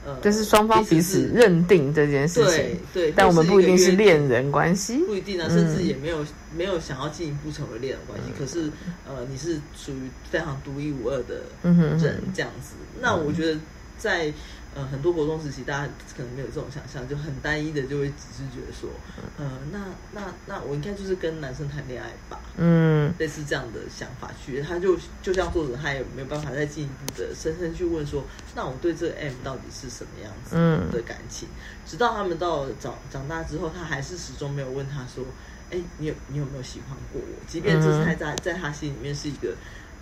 [0.04, 6.26] 呃，就是双方彼此认定这件事情，对对，但我们不一定是恋人关系，不一定啊，嗯甚至也没有
[6.58, 8.32] 没有想要进一步成为恋人关系。
[8.36, 8.72] 可是
[9.08, 12.74] 呃，你是属于非常独一无二的嗯哼人这样子。
[13.00, 13.60] 那我觉得
[14.00, 14.34] 在
[14.74, 18.90] 呃很多国中时期，大家可能没有这种想象，就很单一的就会只是觉得说，
[19.38, 28.24] 呃，那那那我应该就是跟男生谈恋爱吧，嗯类似这样的想法去，他就就像作者他也没有办法再进一步的深深去问说，
[28.56, 31.50] 那我对这个 M 到底是什么样子嗯的感情？
[31.86, 35.26] 直到他们到长长大之后，他还是始终没有问他说，
[35.70, 37.46] 哎，你有你有没有喜欢过我？
[37.46, 39.54] 即便这是他在在他心里面是一个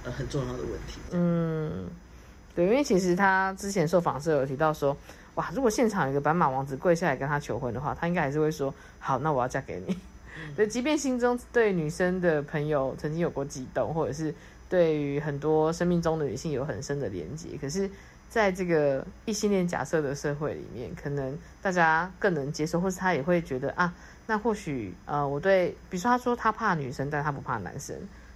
[0.04, 1.00] 呃很重要的问题。
[1.12, 1.90] 嗯，
[2.56, 4.96] 对，因为其实他之前受访时有提到说，
[5.36, 9.98] 哇，如果现场有一个斑马王子跪下来跟他求婚的话，他应该还是会说，好，那我要嫁给你。
[10.56, 14.34] 对，即便心中对女生的朋友曾经有过悸动，或者是
[14.70, 17.90] 对于很多生命中的女性有很深的连接，可是
[18.30, 23.94] 在这个异性恋假设的社会里面，可能大家更能接受，或是他也会觉得啊，
[24.28, 27.96] 那或许呃，我对，比如说他说他怕女生，但他不怕男生，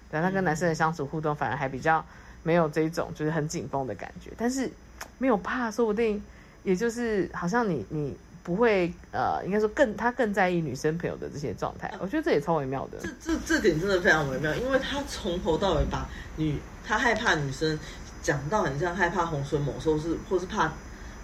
[0.10, 2.04] 对，他跟男生的相处互动反而还比较
[2.44, 4.70] 没有这种就是很紧绷的感觉，但是
[5.18, 6.22] 没有怕，说不定
[6.64, 13.00] 也就是好像你你不会呃，应该说更他更在意女生朋友的这些状态，我觉得这也超微妙的。
[13.00, 17.80] 这这这点真的非常微妙，因为他从头到尾把女他害怕女生
[18.22, 20.74] 讲到很像害怕洪水猛兽是或是怕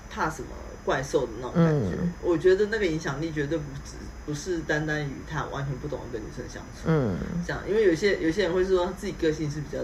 [0.09, 0.47] 怕什么
[0.85, 1.97] 怪兽的那种感觉。
[2.01, 3.95] 嗯我觉得那个影响力绝对不止
[4.25, 6.83] 不是单单于他完全不懂得跟女生相处。
[6.85, 9.79] 嗯，这样，因为有些有些人会说他自己个性是比较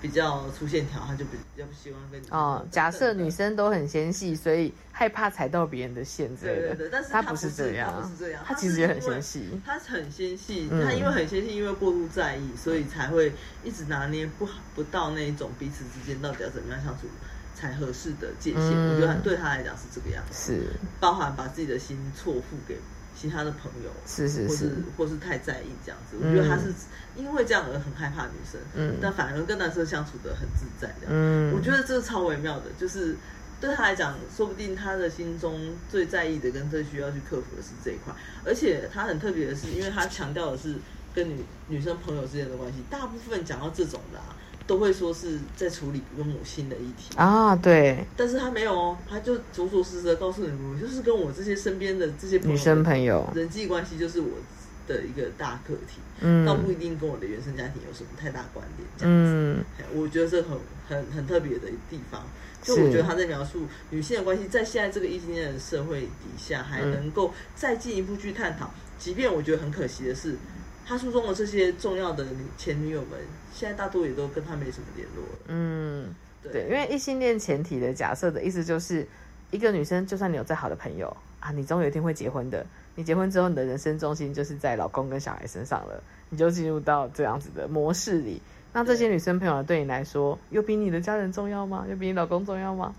[0.00, 6.68] 比较粗线条，他就比比较不希望跟你哦，假设女生都很纤细，所以害怕踩到别人的线之类的。
[6.68, 9.60] 对对对，但是他不是这样，他不是这样，他其实也很纤细。
[9.64, 13.32] 他很纤细，嗯他因为很纤细，因为过度在意，所以才会
[13.64, 17.08] 一直拿捏不好不到那一种彼此之间到底要怎么样相处
[17.54, 18.62] 才合适的界限。
[18.62, 20.62] 嗯我觉得对他来讲是这个样子，是
[21.00, 22.78] 包含把自己的心错付给
[23.20, 26.16] 其他的朋友，是是是或是或是太在意这样子。
[26.20, 26.72] 我嗯觉得他是
[27.16, 31.08] 因为这样而很害怕女生，嗯但反而跟男生相处的很自在这样。
[31.08, 33.16] 嗯我觉得这是超微妙的，就是
[33.60, 38.14] 对他来讲，说不定他的心中最在意的跟最需要去克服的是这一块。
[38.44, 40.76] 而且他很特别的是，因为他强调的是
[41.12, 44.36] 跟女女生朋友之间的关系，大部分讲到这种的、啊，
[44.68, 47.16] 都会说是在处理跟母亲的议题。
[47.16, 54.28] 啊，对，但是他没有哦，他就着着实实的告诉你，我就是跟我这些身边的这些女生朋友人际关系就是我
[54.86, 58.88] 的一个大课题，嗯倒不一定跟我的原生家庭有什么太大关联。
[58.96, 60.56] 这样子，嗯哎我觉得这很
[60.86, 62.22] 很很特别的地方。
[62.60, 68.68] 就是我觉得他在描述女性的关系，在现在这个异性恋的社会底下，还嗯能够再进一步去探讨。
[68.98, 70.36] 即便我觉得很可惜的是，
[70.84, 73.10] 他书中的这些重要的女前女友们，
[73.58, 75.38] 现在大多也都跟他没什么联络了。
[75.48, 79.04] 嗯，对对，因为异性恋前提的假设的意思就是，
[79.50, 82.64] 一个女生就算你有再好的朋友啊，你总有一天会结婚的。
[82.94, 86.00] 你结婚之后，你的人生重心就是在老公跟小孩身上了，
[86.30, 88.40] 你就进入到这样子的模式里。
[88.72, 91.84] 那这些女生朋友对你来说，有比你的家人重要吗？
[91.90, 92.94] 有比你老公重要吗？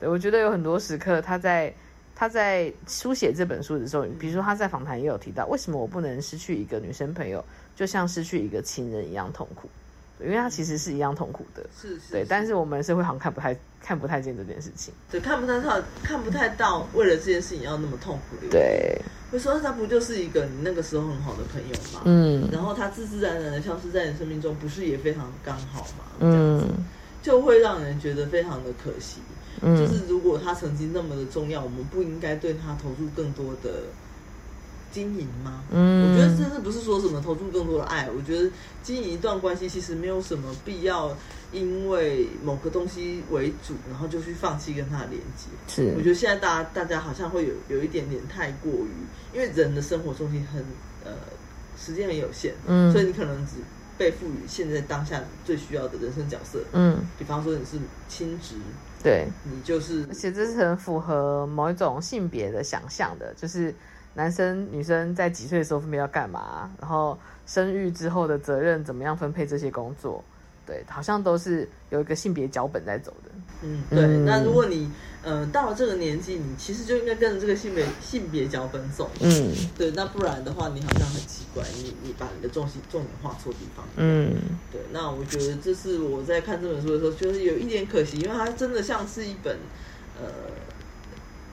[0.00, 1.74] 对我觉得有很多时刻，她在
[2.14, 7.44] 她在书写这本书的时候，比如说她在访谈也有提到，为什么我不能失去一个女生朋友，
[7.74, 9.68] 就像失去一个亲人一样痛苦？
[10.18, 11.64] 对因为它其实是一样痛苦的。
[11.80, 14.92] 是是，对，但是我们社会好像看不太看不太见这件事情。
[15.10, 18.50] 对看不太到，看不太到，为了这件事情要那么痛苦的。
[18.50, 19.00] 对，
[19.30, 22.02] 我说他不就是一个你那个时候很好的朋友吗？
[22.04, 26.04] 嗯然后他自自然然的消失在你生命中，不是也非常刚好吗？
[26.20, 26.68] 嗯
[27.22, 29.20] 就会让人觉得非常的可惜。
[29.60, 33.82] 嗯就是如果他曾经那么的重要，我们不应该对他投入更多的
[34.90, 35.62] 经营吗？
[35.70, 38.08] 嗯我觉得这是不是说什么投入更多的爱？
[38.16, 38.50] 我觉得
[38.82, 41.14] 经营一段关系其实没有什么必要，
[41.52, 45.48] 因为某个东西为主，然后就去放弃跟他的连接。
[45.68, 48.90] 是我觉得现在大家大家好像会有有一点点太过于，
[49.34, 50.64] 因为人的生活重心很
[51.04, 51.12] 呃
[51.76, 53.52] 时间很有限，嗯所以你可能只
[53.98, 57.78] 被赋予现在当下最需要的人生角色，嗯，比方说你是
[58.08, 58.54] 亲职，
[59.02, 63.74] 对，你就是而且这是很符合某一种性别的想象的，就是
[64.18, 67.16] 男生女生在几岁的时候分别要干嘛，然后
[67.46, 70.24] 生育之后的责任怎么样分配这些工作，
[70.66, 73.30] 对，好像都是有一个性别脚本在走的。
[73.62, 74.00] 嗯，对。
[74.00, 74.90] 嗯那如果你
[75.22, 79.08] 呃到了这个年纪，你其实就应该跟着这个性别性别脚本走。
[79.20, 79.92] 嗯，对。
[79.92, 83.86] 那不然的话，你好像很奇怪，你你把你的重心重点画错地方。
[83.94, 84.34] 嗯，
[84.72, 84.80] 对。
[84.90, 89.56] 那我觉得这是我在看这本书的时候，就是有一点可惜，因为它真的像是一本
[90.20, 90.28] 呃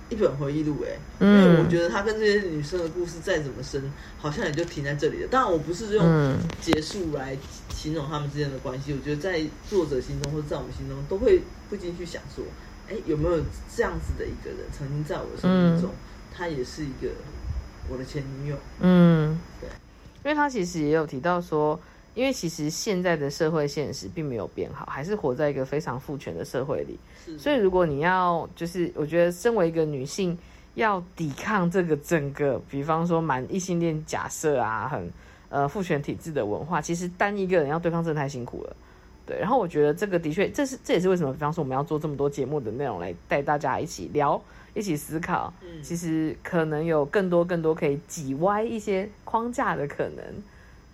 [0.09, 0.91] 一本回忆录哎。
[1.19, 3.81] 因嗯为我觉得他跟这些女生的故事再怎么深，
[4.17, 5.27] 好像也就停在这里了。
[5.29, 7.37] 当然，我不是用嗯结束来
[7.69, 12.43] 形容他们之间的关系，我觉得在作者心中或者在我们心中，都会不禁去想说，
[12.89, 13.41] 哎，有没有
[13.73, 15.91] 这样子的一个人，曾经在我的生命中，
[16.33, 17.09] 他也是一个
[17.89, 18.57] 我的前女友。
[18.81, 19.69] 嗯，对，
[20.23, 21.79] 因为他其实也有提到说，
[22.15, 26.97] 因为其实现在的社会现实并没有变好，还是活在一个非常父权的社会里。
[27.25, 30.37] 是所以如果你要，就是我觉得身为一个女性，
[30.75, 35.11] 要抵抗这个整个，比方说蛮异性恋假设啊，很
[35.49, 38.75] 呃父权体制的文化，其实单一个人要对抗真的太辛苦了。
[39.27, 44.41] 对，然后我觉得这个的确，这是这也是为什么，比方说我们要做这么多节目的内容来带大家一起聊、
[44.73, 45.53] 一起思考。
[45.61, 50.23] 嗯其实可能有更多更多可以挤歪一些框架的可能。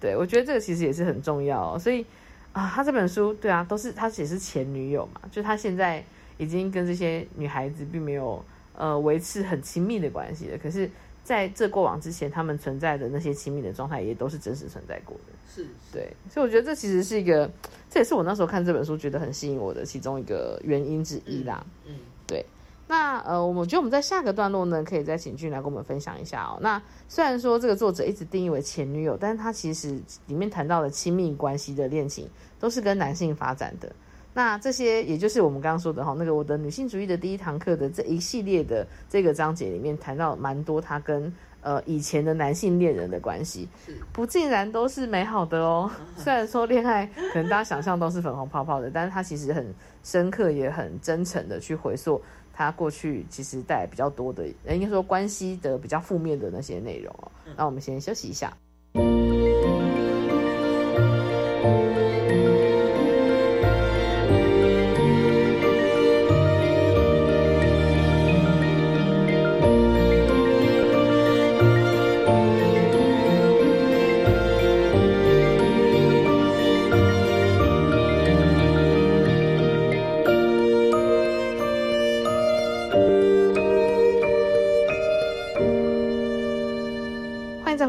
[0.02, 1.80] 对我觉得这个其实也是很重要、哦。
[1.80, 2.06] 所以
[2.52, 6.04] 啊，他这本书，对啊，都是他也是前女友嘛，就他现在
[6.38, 8.44] 已经跟这些女孩子并没有
[8.76, 10.58] 呃维持很亲密的关系了。
[10.58, 10.90] 可是
[11.24, 15.34] 在这过往之前，他们存在的那些亲密的状态也都是真实存在过的。
[15.54, 17.50] 是，对，所以我觉得这其实是一个，
[17.90, 21.64] 这也是我那时候看这本书觉得很吸引我的其中一个原因之一啦。
[21.86, 21.96] 嗯，
[22.26, 22.46] 对。
[22.92, 26.60] 那呃，我觉得我们在下个段落呢，可以再请俊来跟我们分享一下哦。
[26.60, 32.28] 那虽然说这个作者一直定义为前女友，但是他其实里面谈到的亲密关系的恋情，
[32.60, 33.90] 都是跟男性发展的。
[34.34, 43.70] 那这些也就是我们刚刚说的哈，那个我的女性主义的第一堂课的这一系列的这个章节里面谈到蛮多他跟呃以前的男性恋人的关系，
[44.12, 45.90] 不尽然都是美好的哦。
[46.18, 49.74] 虽然说恋爱可能大家想象都是粉红泡泡的，但是他其实很
[50.04, 52.22] 深刻也很真诚的去回溯
[52.62, 57.32] 他过去其实带来比较多的，呃应该说关系的比较负面的那些内容哦。
[57.58, 58.56] 那我们先休息一下。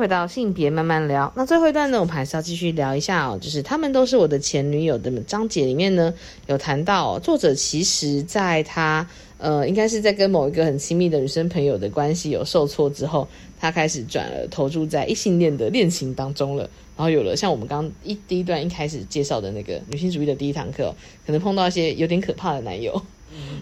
[0.02, 1.32] 回到性别慢慢聊。
[1.36, 6.12] 那最后一段呢，我们还是要继续聊一下哦，就是他们都是我的前女友的章节里面呢，
[6.48, 13.28] 有谈到、哦、作者其实在他呃，应该是在跟某一个很亲密的女生朋友的关系有受挫之后，
[13.60, 16.68] 他开始转而投注在异性恋的恋情当中了。
[16.96, 20.94] 然后有了像我们刚刚一第一段一开始介绍的那个女性主义的第一堂课、哦，
[21.24, 23.00] 可能碰到一些有点可怕的男友。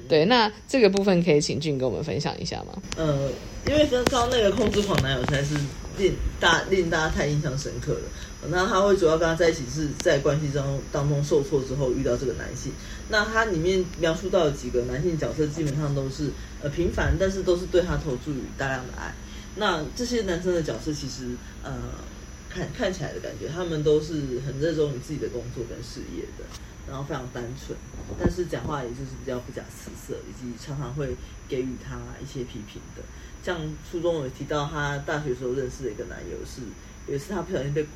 [0.08, 2.82] 对，那这个部分可以请俊跟我们分享一下吗？
[2.96, 3.30] 呃，
[3.68, 5.54] 因为刚刚那个控制狂男友实在是
[6.00, 8.00] 令大令大家太印象深刻了。
[8.48, 12.72] 那他会主要跟他在一起是在关系中当中受挫之后遇到这个男性。
[13.10, 16.30] 那他里面描述到的几个男性角色，基本上都是
[16.62, 19.14] 呃平凡，但是都是对他投注于大量的爱。
[19.56, 21.72] 那这些男生的角色其实呃
[22.48, 26.44] 看看起来的感觉，他们都是很热衷于自己的工作跟事业的。
[26.88, 27.78] 然后非常单纯，
[28.18, 31.14] 但是讲话也就是比较不假辞色，以及常常会
[31.46, 33.02] 给予他一些批评的。
[33.42, 33.58] 像
[33.90, 36.62] 书中有提到，她大学时候认识的一个男友是，
[37.06, 37.86] 有一次她不小心被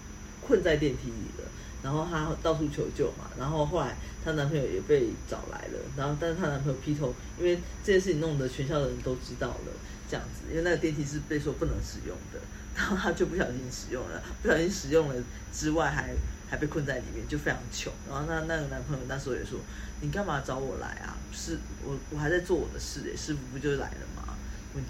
[0.40, 1.48] 困在电梯里了，
[1.82, 9.72] 然后她到处求救嘛，然后后来她男朋友也被找来了，然后但是她男朋友劈头，因为这件事情弄得全校的人都知道了，
[10.08, 12.40] 这样子，因为那个电梯是被说不能使用的，
[12.74, 15.14] 然后她就不小心使用了，不小心使用了
[15.52, 16.14] 之外还。
[16.46, 17.92] 还被困在里面，就非常穷。
[18.08, 19.58] 然后那那个男朋友那时候也说
[20.00, 21.16] ：“你干嘛找我来啊？
[21.32, 24.36] 是我我还在做我的事诶，师傅不就来了吗？”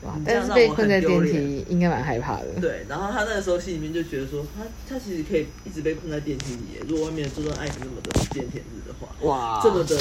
[0.02, 0.14] 哇！
[0.24, 2.46] 但是被困在电梯，应该蛮害怕的。
[2.60, 6.80] 对，然后他那个时候心里面就觉得说，他他其实可以一直被困在电梯里。
[6.88, 9.96] 如果外面的这段爱情那么的不见天日的话，哇，这么的，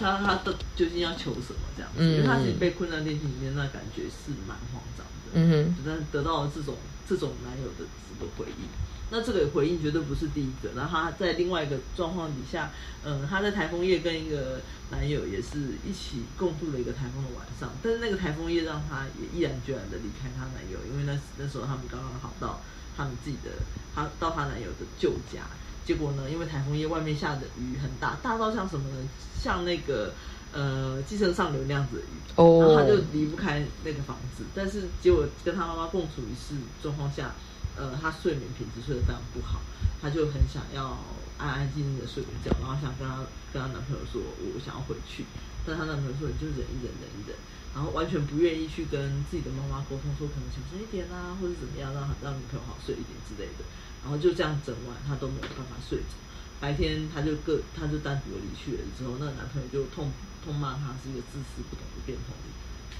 [0.00, 2.02] 他他的究竟要求什么这样子？
[2.02, 5.32] 因为他其实被困在电梯里面，那感觉是蛮慌张的。
[5.34, 6.76] 嗯哼，但得到了这种
[7.06, 8.68] 这种男友的这个回应。
[9.10, 12.70] 那这个回应绝对不是第一个，然后他在另外一个状况底下，
[13.02, 22.60] 嗯，他在台风夜跟一个男友也是一起共度了一个台风的晚上，但是那个台风夜让他也毅然决然的离开她男友，因为那那时候他们刚刚好到
[22.98, 23.50] 他们自己的，
[23.94, 25.40] 他到她男友的旧家，
[25.88, 28.96] 结果呢，因为台风夜外面下的雨很大，大到像什么呢？
[29.42, 30.12] 像那个
[30.52, 37.32] 呃寄生上流那样子的雨，哦，然后他就离不开那个房子，但是结果跟他妈妈共处一室状况下。
[37.78, 39.62] 呃，他睡眠品质睡得非常不好，
[40.02, 40.98] 他就很想要
[41.38, 43.22] 安安静静的睡个觉，然后想跟他
[43.54, 45.22] 跟他男朋友说，我想要回去，
[45.64, 47.38] 但他男朋友说你就忍一忍，忍一忍，
[47.70, 53.62] 然后完全不愿意去跟自己的妈妈沟通，说可能小声一点啊，或者怎么样，让让女朋友好睡一点之类的，
[54.02, 56.14] 然后就这样整晚他都没有办法睡着，
[56.60, 60.10] 白天他就各他就单独离去了之后，那个男朋友就痛
[60.44, 62.34] 痛骂他是一个自私不懂得变通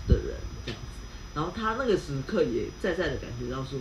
[0.09, 0.99] 的人这样子，
[1.35, 3.79] 然后他那个时刻也在在的感觉到说。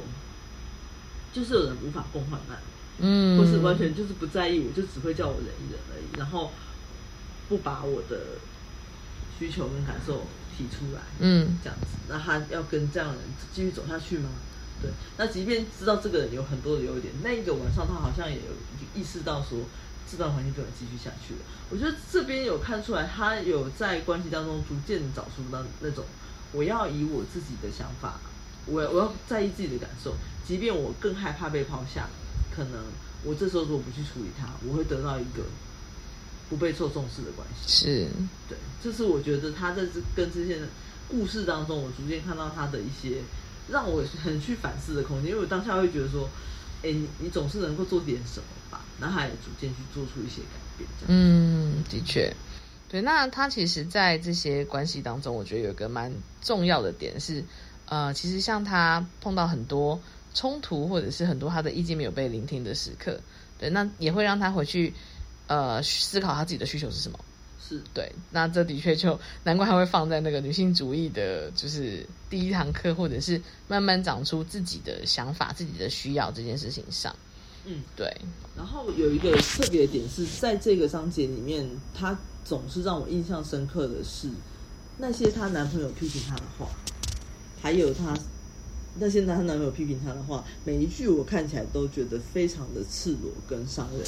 [1.34, 2.58] 就是有人无法共患难，
[3.00, 6.52] 嗯，或是完全就是不在意，我就只会叫我忍一忍而已，然后
[7.48, 8.40] 不把我的
[9.38, 10.26] 需求跟感受
[10.58, 14.30] 提出来，嗯，这样子，那他要跟这样的人继续走下去吗？
[14.82, 19.60] 对，那即便知道这个人有很多的优点，那一个晚上他好像也有意识到说
[20.10, 21.40] 这段关系不能继续下去了。
[21.70, 26.06] 我觉得这边有看出来，他有在关系当中逐渐找出到那种
[26.54, 28.20] 我要以我自己的想法。
[28.70, 30.14] 我我要在意自己的感受，
[30.46, 32.10] 即便我更害怕被抛下，
[32.54, 32.84] 可能
[33.24, 35.44] 我这时候如果不去处理它，我会得到一个
[36.50, 37.86] 不被受重视的关系。
[37.86, 38.10] 是，
[38.50, 40.60] 对，这是我觉得他在这跟这些
[41.08, 43.22] 故事当中，我逐渐看到他的一些
[43.70, 45.32] 让我很去反思的空间。
[45.32, 46.30] 因为我当下会觉得说，
[46.84, 48.82] 哎，你你总是能够做点什么吧？
[49.00, 50.90] 然后也逐渐去做出一些改变。
[51.08, 52.34] 嗯，的确，
[52.90, 53.02] 对。
[53.02, 57.44] 那他其实，在这些关系当中，我觉得有一个蛮重要的点是。
[57.90, 60.02] 呃，其实像他碰到很多
[60.34, 63.22] 冲突，或者是很多他的意见没有被聆听的时刻，
[63.58, 64.94] 对，那也会让他回去
[65.48, 67.18] 呃思考他自己的需求是什么。
[67.68, 77.14] 是对，那这的确就难怪他会放在那个女性主义的，就是第一堂课，或者是慢慢长出自己的想法、自己的需要这件事情上。
[77.66, 78.10] 嗯，对。
[78.56, 84.30] 然后有一个特别的点是在这个章节里面，她总是让我印象深刻的是
[84.98, 86.70] 那些她男朋友批评她的话。
[87.62, 88.18] 还有她，
[89.00, 94.02] 那些男她男朋友批评她的话，每一句我看起来都觉得非常的赤裸跟伤人。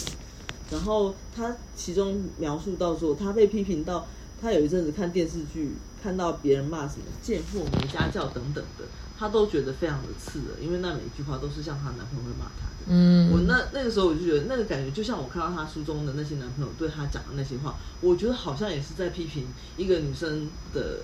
[0.70, 4.06] 然后他其中描述到说，他被批评到，
[4.42, 8.86] 他有一阵子看电视剧，看到别人骂什么贱货、没家教等等的，
[9.18, 12.86] 他都觉得非常的刺耳，因为那每一句话都是像她男朋友会骂她的。
[12.88, 19.46] 嗯，我那那个时候我就觉得那个感觉，就像我看到她书中的那些男朋友对她讲的那些话，我觉得好像也是在批评
[19.78, 21.00] 一个女生的。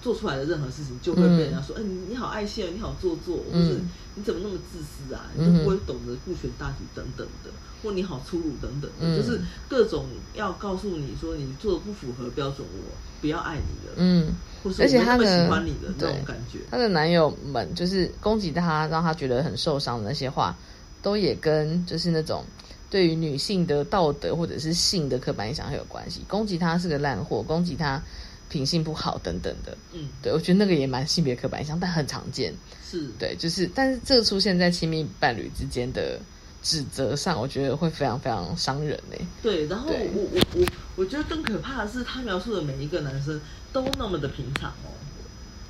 [0.00, 5.26] 做出来的任何事情就会被人家说，哎、你你好爱现，你好做作，或是嗯你怎么那么自私啊？
[5.36, 7.50] 嗯你都不会懂得顾全大局等等的，
[7.82, 16.60] 或你好粗鲁等等的，嗯就是各种要告诉你说你做的不符合标准，我不要爱你了，嗯，或是而且她的喜欢你的那对种感觉。
[16.70, 20.56] 她的男友们就是攻击她，让她觉得很受伤的那些话，
[21.02, 22.44] 都也跟就是那种
[22.88, 26.22] 对于女性的道德或者是性的刻板印象很有关系。
[26.28, 28.00] 攻击她是个烂货，攻击她
[28.48, 29.76] 品性不好等等的。
[29.92, 32.54] 嗯，对我觉得那个也蛮性别刻板印象，但很常见。
[32.84, 36.18] 是对，就是但是这个出现在亲密伴侣之间的
[36.62, 39.26] 指责上，我觉得会非常非常伤人欸。
[39.42, 40.66] 对，然后我我我
[40.96, 43.40] 我觉得更可怕的是，他描述的每一个男生
[43.72, 44.94] 都那么的平常哦。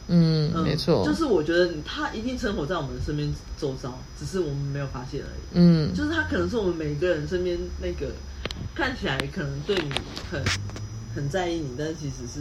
[0.08, 5.40] 嗯，没错，就是我觉得他一定生活在我们身边周遭，只是我们没有发现而已。
[5.54, 8.12] 嗯就是他可能是我们每一个人身边那个
[8.72, 9.90] 看起来可能对你
[10.30, 10.40] 很
[11.16, 12.40] 很在意你，但是其实是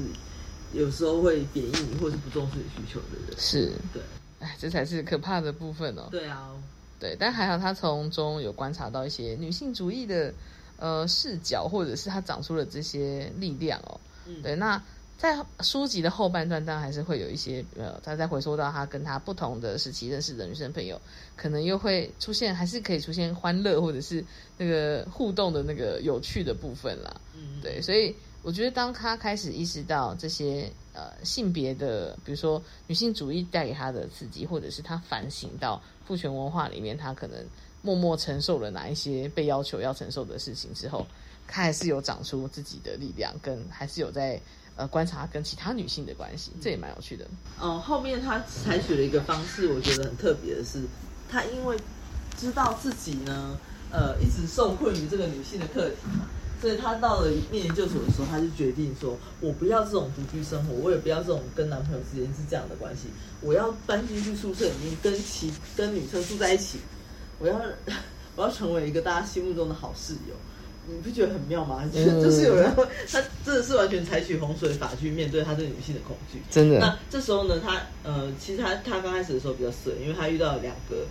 [0.73, 3.39] 有时候会贬义你或是不重视你需求的人。
[3.39, 4.01] 是，对，
[4.41, 6.09] 哎，这才是可怕的部分哦。
[6.11, 6.51] 对啊，
[6.99, 10.34] 对，但还好他从中有观察到一些女性主义的
[10.78, 13.99] 呃视角，或者是他长出了这些力量哦。
[14.28, 14.82] 嗯对，那
[15.17, 20.99] 在书籍的后半段，当然还是会有一些呃，他在回溯到他跟他不同的时期认识的女生朋友，
[21.38, 24.23] 可能又会出现，还是可以出现欢乐或者是
[24.57, 27.15] 那个互动的那个有趣的部分啦。
[27.34, 28.13] 嗯，对，所以
[28.45, 37.43] 我觉得当他开始意识到这些呃性别的，比如说女性主义带给他的刺激，或者是他反省到父权文化里面他可能
[37.81, 41.07] 默默承受了哪一些被要求要承受的事情之后，
[41.47, 44.39] 他还是有长出自己的力量，跟还是有在
[44.75, 47.25] 呃观察跟其他女性的关系，这也蛮有趣的。
[47.59, 50.83] 哦，后面他采取了一个方式，我觉得很特别的是，
[51.27, 51.75] 他因为
[52.37, 53.57] 知道自己呢，
[53.91, 55.95] 呃，一直受困于这个女性的课题，
[56.62, 63.08] 所以他到了念研究所的时候，他就决定说，我不要这种独居生活，我也不要这种跟男朋友之间是这样的关系，
[63.41, 66.80] 我要搬进去宿舍里面跟其跟女生住在一起，
[67.39, 67.60] 我要
[68.36, 70.36] 我要成为一个大家心目中的好室友。
[70.88, 71.84] 你不觉得很妙吗？
[71.91, 76.39] 就嗯就是有人会，他真的是完全采取洪水法去面对他对女性的恐惧。
[76.51, 81.08] 真的那这时候呢，他呃，其实他他刚开始的时候比较衰，因为他遇到了两个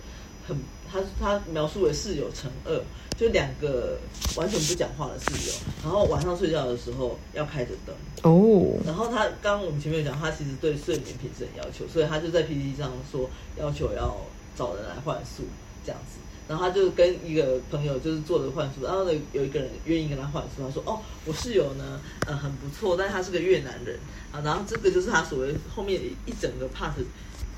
[0.47, 0.57] 很，
[0.89, 2.81] 他他描述为室友乘二，
[3.17, 3.97] 就两个
[4.35, 5.53] 完全不讲话的室友，
[5.83, 7.95] 然后晚上睡觉的时候要开着灯。
[8.23, 14.17] 哦，然后他刚刚我们前面有讲，他其实对睡眠品质很要求，所以他就在 PPT 上说要求要
[14.57, 15.43] 找人来换宿
[15.85, 16.19] 这样子。
[16.47, 23.97] 然后他就跟一个朋友就是做了换宿，然后呢有一个人愿意跟他换宿，他说哦，我室友呢呃很不错，但他是个越南人
[24.31, 24.41] 啊。
[24.43, 26.91] 然后这个就是他所谓后面一整个 part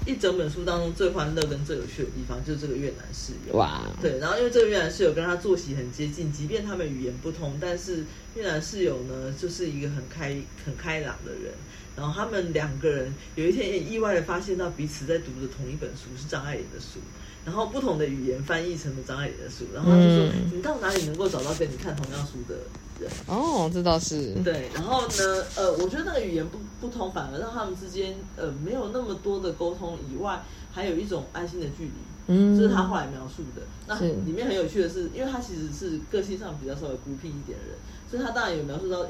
[0.06, 3.54] 一整本书当中最欢乐跟最有趣的地方，就是这个越南室友。
[3.58, 11.54] 哇，对，然后因为这个越南室友跟他作息很接近，即便他们语言不通，但是越南室友呢就是一个很开很开朗的人。
[11.98, 17.00] 然后他们两个人有一天也意外的发现到彼此在读的同一本书是张爱玲的书，
[17.48, 22.54] 然后不同的语言翻译成了张爱玲的书，然后他就说：“嗯你到哪里能够找到跟你看同样书的
[23.00, 30.44] 人？”哦，这倒是对，然后呢，呃，我觉得那个语言不不通，反而让他们之间呃没有那么多的沟通以外，
[30.74, 31.92] 还有一种安心的距离。
[32.30, 33.62] 嗯这是他后来描述的。
[33.88, 37.78] 那是里面很有趣的是，因为他其实是个性上比较稍微孤僻一点的人，
[38.12, 39.06] 所以他当然有描述到，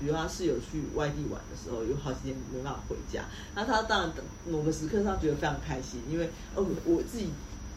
[0.00, 4.12] 比如他室友去外地玩的时候，有好几天没办法回家，那他当然
[4.50, 7.28] 某个时刻上觉得非常开心，因为哦我自己。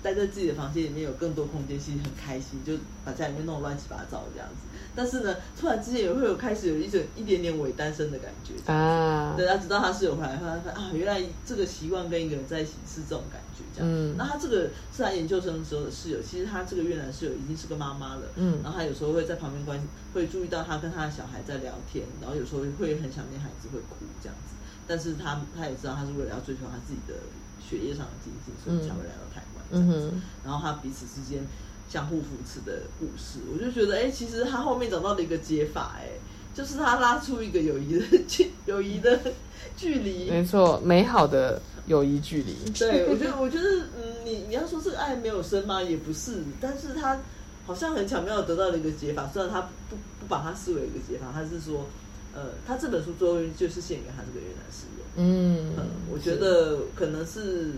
[0.03, 2.73] 待在自己的房间里面有更多空间，其实很开心，就
[3.03, 4.67] 把家里面弄得乱七八糟这样子。
[4.95, 13.87] 但是呢，突然之间也会有开始有一种一点点伪单身的感觉啊对，他直到他室友回来，后来发现啊，原来这个习惯跟一个人在一起是这种感觉，这样。
[13.87, 19.79] 嗯那他这个是他研究生时候的室友，其实他这个越南室友已经是个妈妈了，嗯然后他有时候会在旁边关，
[20.13, 24.55] 会注意到他跟他的小孩在聊天，然后有时候会很想念孩子，会哭这样子。
[24.87, 27.13] 但是他他也知道他是为了要追求他自己的
[27.61, 29.56] 学业上的精进，所以才会来到台湾这样子。
[29.71, 31.45] 嗯哼然后他彼此之间
[31.89, 36.09] 相互扶持的故事，我就觉得，哎、其实他后面找到了一个解法、哎，
[36.53, 39.19] 就是他拉出一个友谊的 距友谊的
[39.77, 40.29] 距离。
[40.29, 42.55] 没错，美好的友谊距离。
[42.77, 45.81] 对，我觉得， 我觉得，嗯，你你要说这个爱没有深吗？
[45.81, 47.19] 也不是，但是他
[47.65, 51.85] 好像很巧妙的得到了一个解法，虽然他不不把它视为一个解法，他是说，
[52.33, 55.03] 呃，他这本书最后就是献给他这个越南室友。
[55.19, 57.71] 嗯嗯，我觉得可能是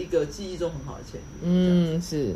[0.00, 1.96] 一个记忆中很好的前女友。
[1.96, 2.34] 嗯，是。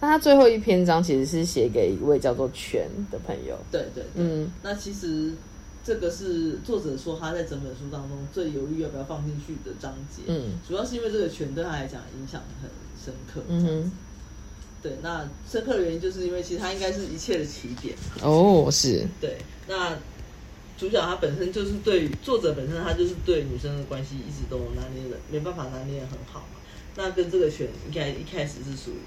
[0.00, 3.56] 那他最后一篇章其实是写给一位叫做全的朋友。
[3.70, 5.32] 对对对，嗯，那其实
[5.84, 10.22] 这个是作者说他在整本书当中最犹豫要不要放进去的章节。
[10.26, 12.68] 嗯，主要是因为这个全对他来讲影响很
[13.00, 13.42] 深刻。
[13.48, 13.92] 嗯哼，
[14.82, 17.94] 对，那深刻的原因就是因为其实他应该是一切的起点。
[18.22, 19.06] 哦，是。
[19.20, 19.38] 对，
[19.68, 19.96] 那
[20.76, 26.58] 主角他本身就是对作者本身他就是对女生的关系一直都拿捏的没办法拿捏的很好嘛。
[26.96, 29.02] 那跟这个选应该一开始是属于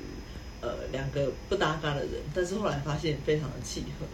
[0.61, 4.05] 呃两个不搭嘎的人，但是后来发现非常的契合。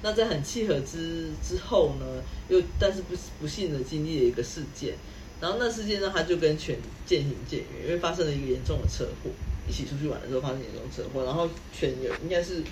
[0.00, 2.06] 那在很契合之之后呢，
[2.48, 4.94] 又但是不不幸的经历了一个事件，
[5.40, 9.30] 然后那事件呢他就跟犬渐行渐远，因为发生了一个严重的车祸，
[9.68, 12.62] 一起出去玩的时候发生严重车祸，然后犬有应该是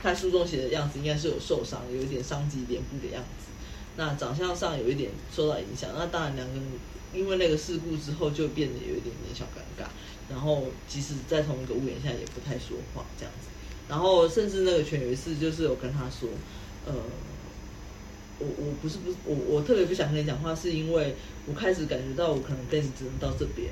[0.00, 3.46] 看书中写的样子，应该是有受伤，有一点伤及脸部的样子。
[3.96, 6.62] 那长相上有一点受到影响，那当然两个人
[7.12, 9.86] 因为那个事故之后就变得有一点点小尴尬，
[10.28, 13.48] 然后即使在同一个屋檐下也不太说话这样子，
[13.88, 16.28] 然后甚至那个犬有一次就是有跟他说，
[16.86, 16.92] 呃，
[18.40, 21.14] 我我不是不是我我特别不想跟你讲话，是因为
[21.46, 23.70] 我开始感觉到我可能跟你只能到这边，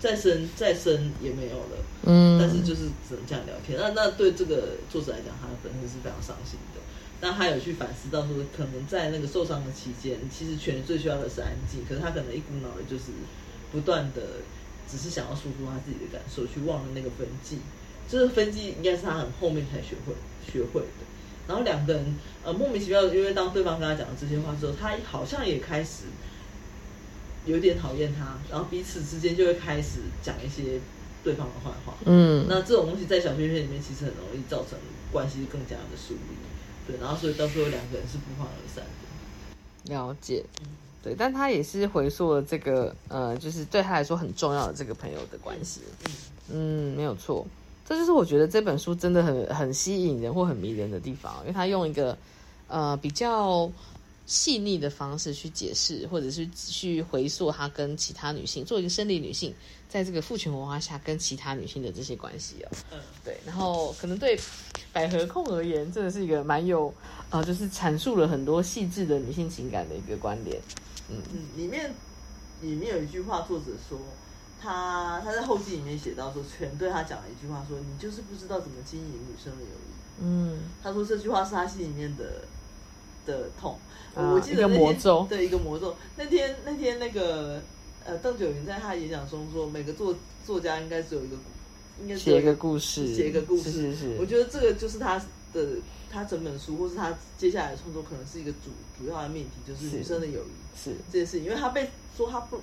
[0.00, 3.78] 再深再深也没有了，嗯但是就是只能这样聊天。
[3.78, 6.81] 那那对这个作者来讲，他本身是非常伤心的。
[7.22, 13.12] 那他有去反思到说，可能在那个受伤的期间，其实全最需要的是安静，可是他可能一股脑的就是
[13.70, 14.20] 不断的
[14.90, 17.58] 只是想要说出他自己的感受，去忘了那个分际。
[18.10, 20.12] 这个分际应该是他很后面才学会
[20.44, 21.06] 学会的。
[21.46, 26.06] 然后两个人呃莫名其妙，因为当对方跟他讲了这些话之后，他好像也开始
[27.46, 30.80] 有点讨厌他，然后彼此之间就会开始讲一些
[31.22, 31.94] 对方的坏话。
[32.04, 34.76] 嗯那这种东西在小片片里面其实很容易造成
[35.12, 36.51] 关系更加的疏离。
[36.86, 39.94] 对，然后所以到最后两个人是不欢而散的。
[39.94, 40.44] 了解，
[41.02, 45.80] 对，但他也是回溯了这个呃，就是对他来说很重要的这个朋友的关系。
[46.50, 47.46] 嗯，没有错，
[47.88, 52.16] 这就是我觉得这本书真的很很吸引人或很迷人的地方，因为他用一个
[52.68, 53.70] 呃比较
[54.26, 59.52] 细腻的方式去解释，或者是去回溯他跟其他女性，做一个生理女性，
[59.92, 62.68] 在这个父权文化下跟其他女性的这些关系哦。
[62.92, 64.40] 嗯，对，然后可能对
[64.90, 66.92] 百合控而言，真的是一个蛮有
[67.28, 70.58] 呃，就是阐述了很多细致的女性情感的一个观点。
[71.10, 71.92] 嗯嗯，里面
[72.62, 73.98] 里面有一句话，作者说
[74.58, 80.22] 他他在后记里面写到说，全对他讲了一句话说，你就是不知道怎么经营女生的友谊。
[80.22, 82.46] 嗯，他说这句话是他心里面的
[83.26, 83.78] 的痛。
[84.14, 85.94] 啊我记得魔咒对一个魔咒。
[86.16, 87.62] 那天那天那个
[88.04, 91.36] 呃邓九云在他演讲中说，每个作作家应该只有一个
[92.00, 93.70] 应该写一个故事，写一个故事。
[93.70, 95.18] 是是是，我觉得这个就是他
[95.52, 95.76] 的
[96.10, 102.60] 他整本书，或是他接下来的创作，可能是一个主主要的命题，就是是女生的友谊是这件事情，因为他被说他不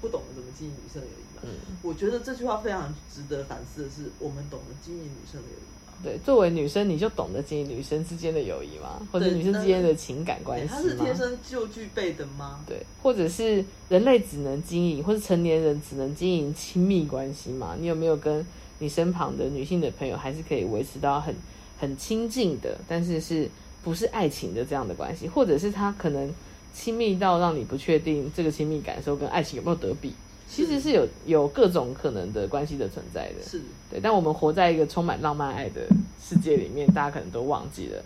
[0.00, 1.42] 不懂得怎么经营女生的友谊嘛。
[1.44, 5.81] 嗯我觉得这句话非常值得反思的是，我们懂得经营女生的友谊吗？
[6.02, 9.00] 对，作为女生，你就懂得经营女生之间的友谊吗？
[9.12, 10.70] 或者女生之间的情感关系吗？
[10.74, 12.60] 他是天生就具备的吗？
[12.66, 17.76] 对，或者是人类只能经营，或是成年人只能经营亲密关系嘛？
[17.78, 18.44] 你有没有跟
[18.80, 21.34] 你身旁的女性的朋友，还是可以维持到很
[21.78, 23.48] 很亲近的，但是是
[23.84, 25.28] 不是爱情的这样的关系？
[25.28, 26.32] 或者是他可能
[26.72, 30.12] 亲密到让你不确定这个亲密感受跟爱情有没有得比？
[30.54, 33.42] 其实是有有各种可能的关系的存在的。
[33.42, 35.88] 是对，但我们活在一个充满浪漫爱的
[36.20, 38.02] 世界里面，大家可能都忘记了，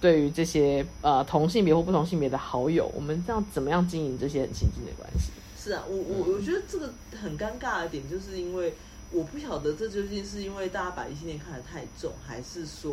[0.00, 5.32] 对于这些呃同性别或不同性别的好友，我们这样怎么样经营这些很亲近的关系？
[5.58, 8.74] 是啊，我我我觉得这个很尴尬的点，就是因为
[9.10, 12.92] 我不晓得这究竟是因为大家把异性恋看得太重，还是说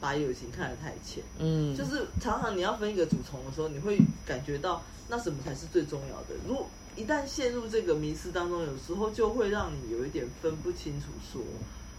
[0.00, 1.22] 把友情看得太浅。
[1.38, 6.40] 嗯，就是常常你要分一个主从的时候，你会感觉到那什么才是最重要的。
[6.46, 11.40] 如果一旦陷入这个迷失当中，有时候就会让你有一点分不清楚说，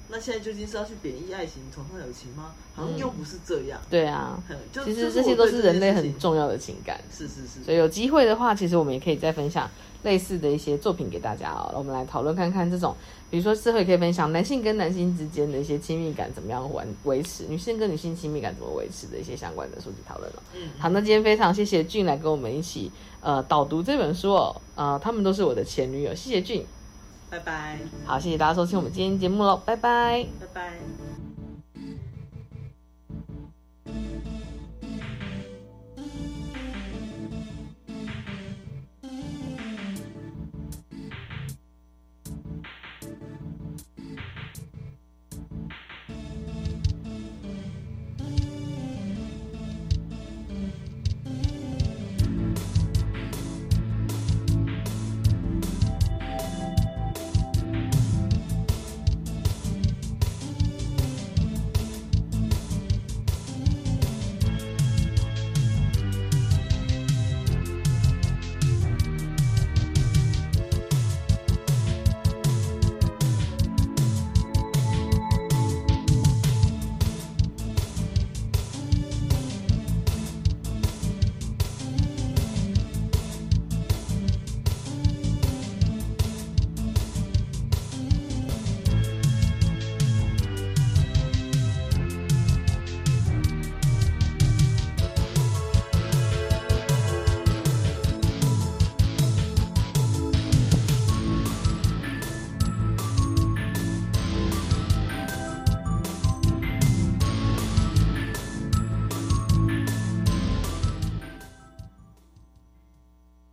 [0.09, 2.53] 那现在究竟是要去贬义爱情，崇尚友情吗？
[2.73, 3.81] 好像又不是这样。
[3.89, 7.01] 对啊嗯，就其实就是这些都是人类很重要的情感。
[7.11, 9.69] 是是是，所以有机会的话，其实我们也可以再分享
[10.03, 11.71] 类似的一些作品给大家哦。
[11.75, 12.95] 我们来讨论看看这种，
[13.29, 20.43] 比如说之后也可以分享男性跟男性之间的一些亲密感怎么样维维持，女性跟女性亲密感怎么维持的一些相关的书籍讨论了。
[20.53, 22.91] 嗯，好，那今天非常谢谢俊来跟我们一起
[23.21, 26.65] 呃导读这本书哦，呃，他们都是我的前女友，谢谢俊。
[27.27, 30.25] 拜拜，好，谢谢大家收听我们今天节目喽，拜拜。
[30.39, 31.24] 拜拜。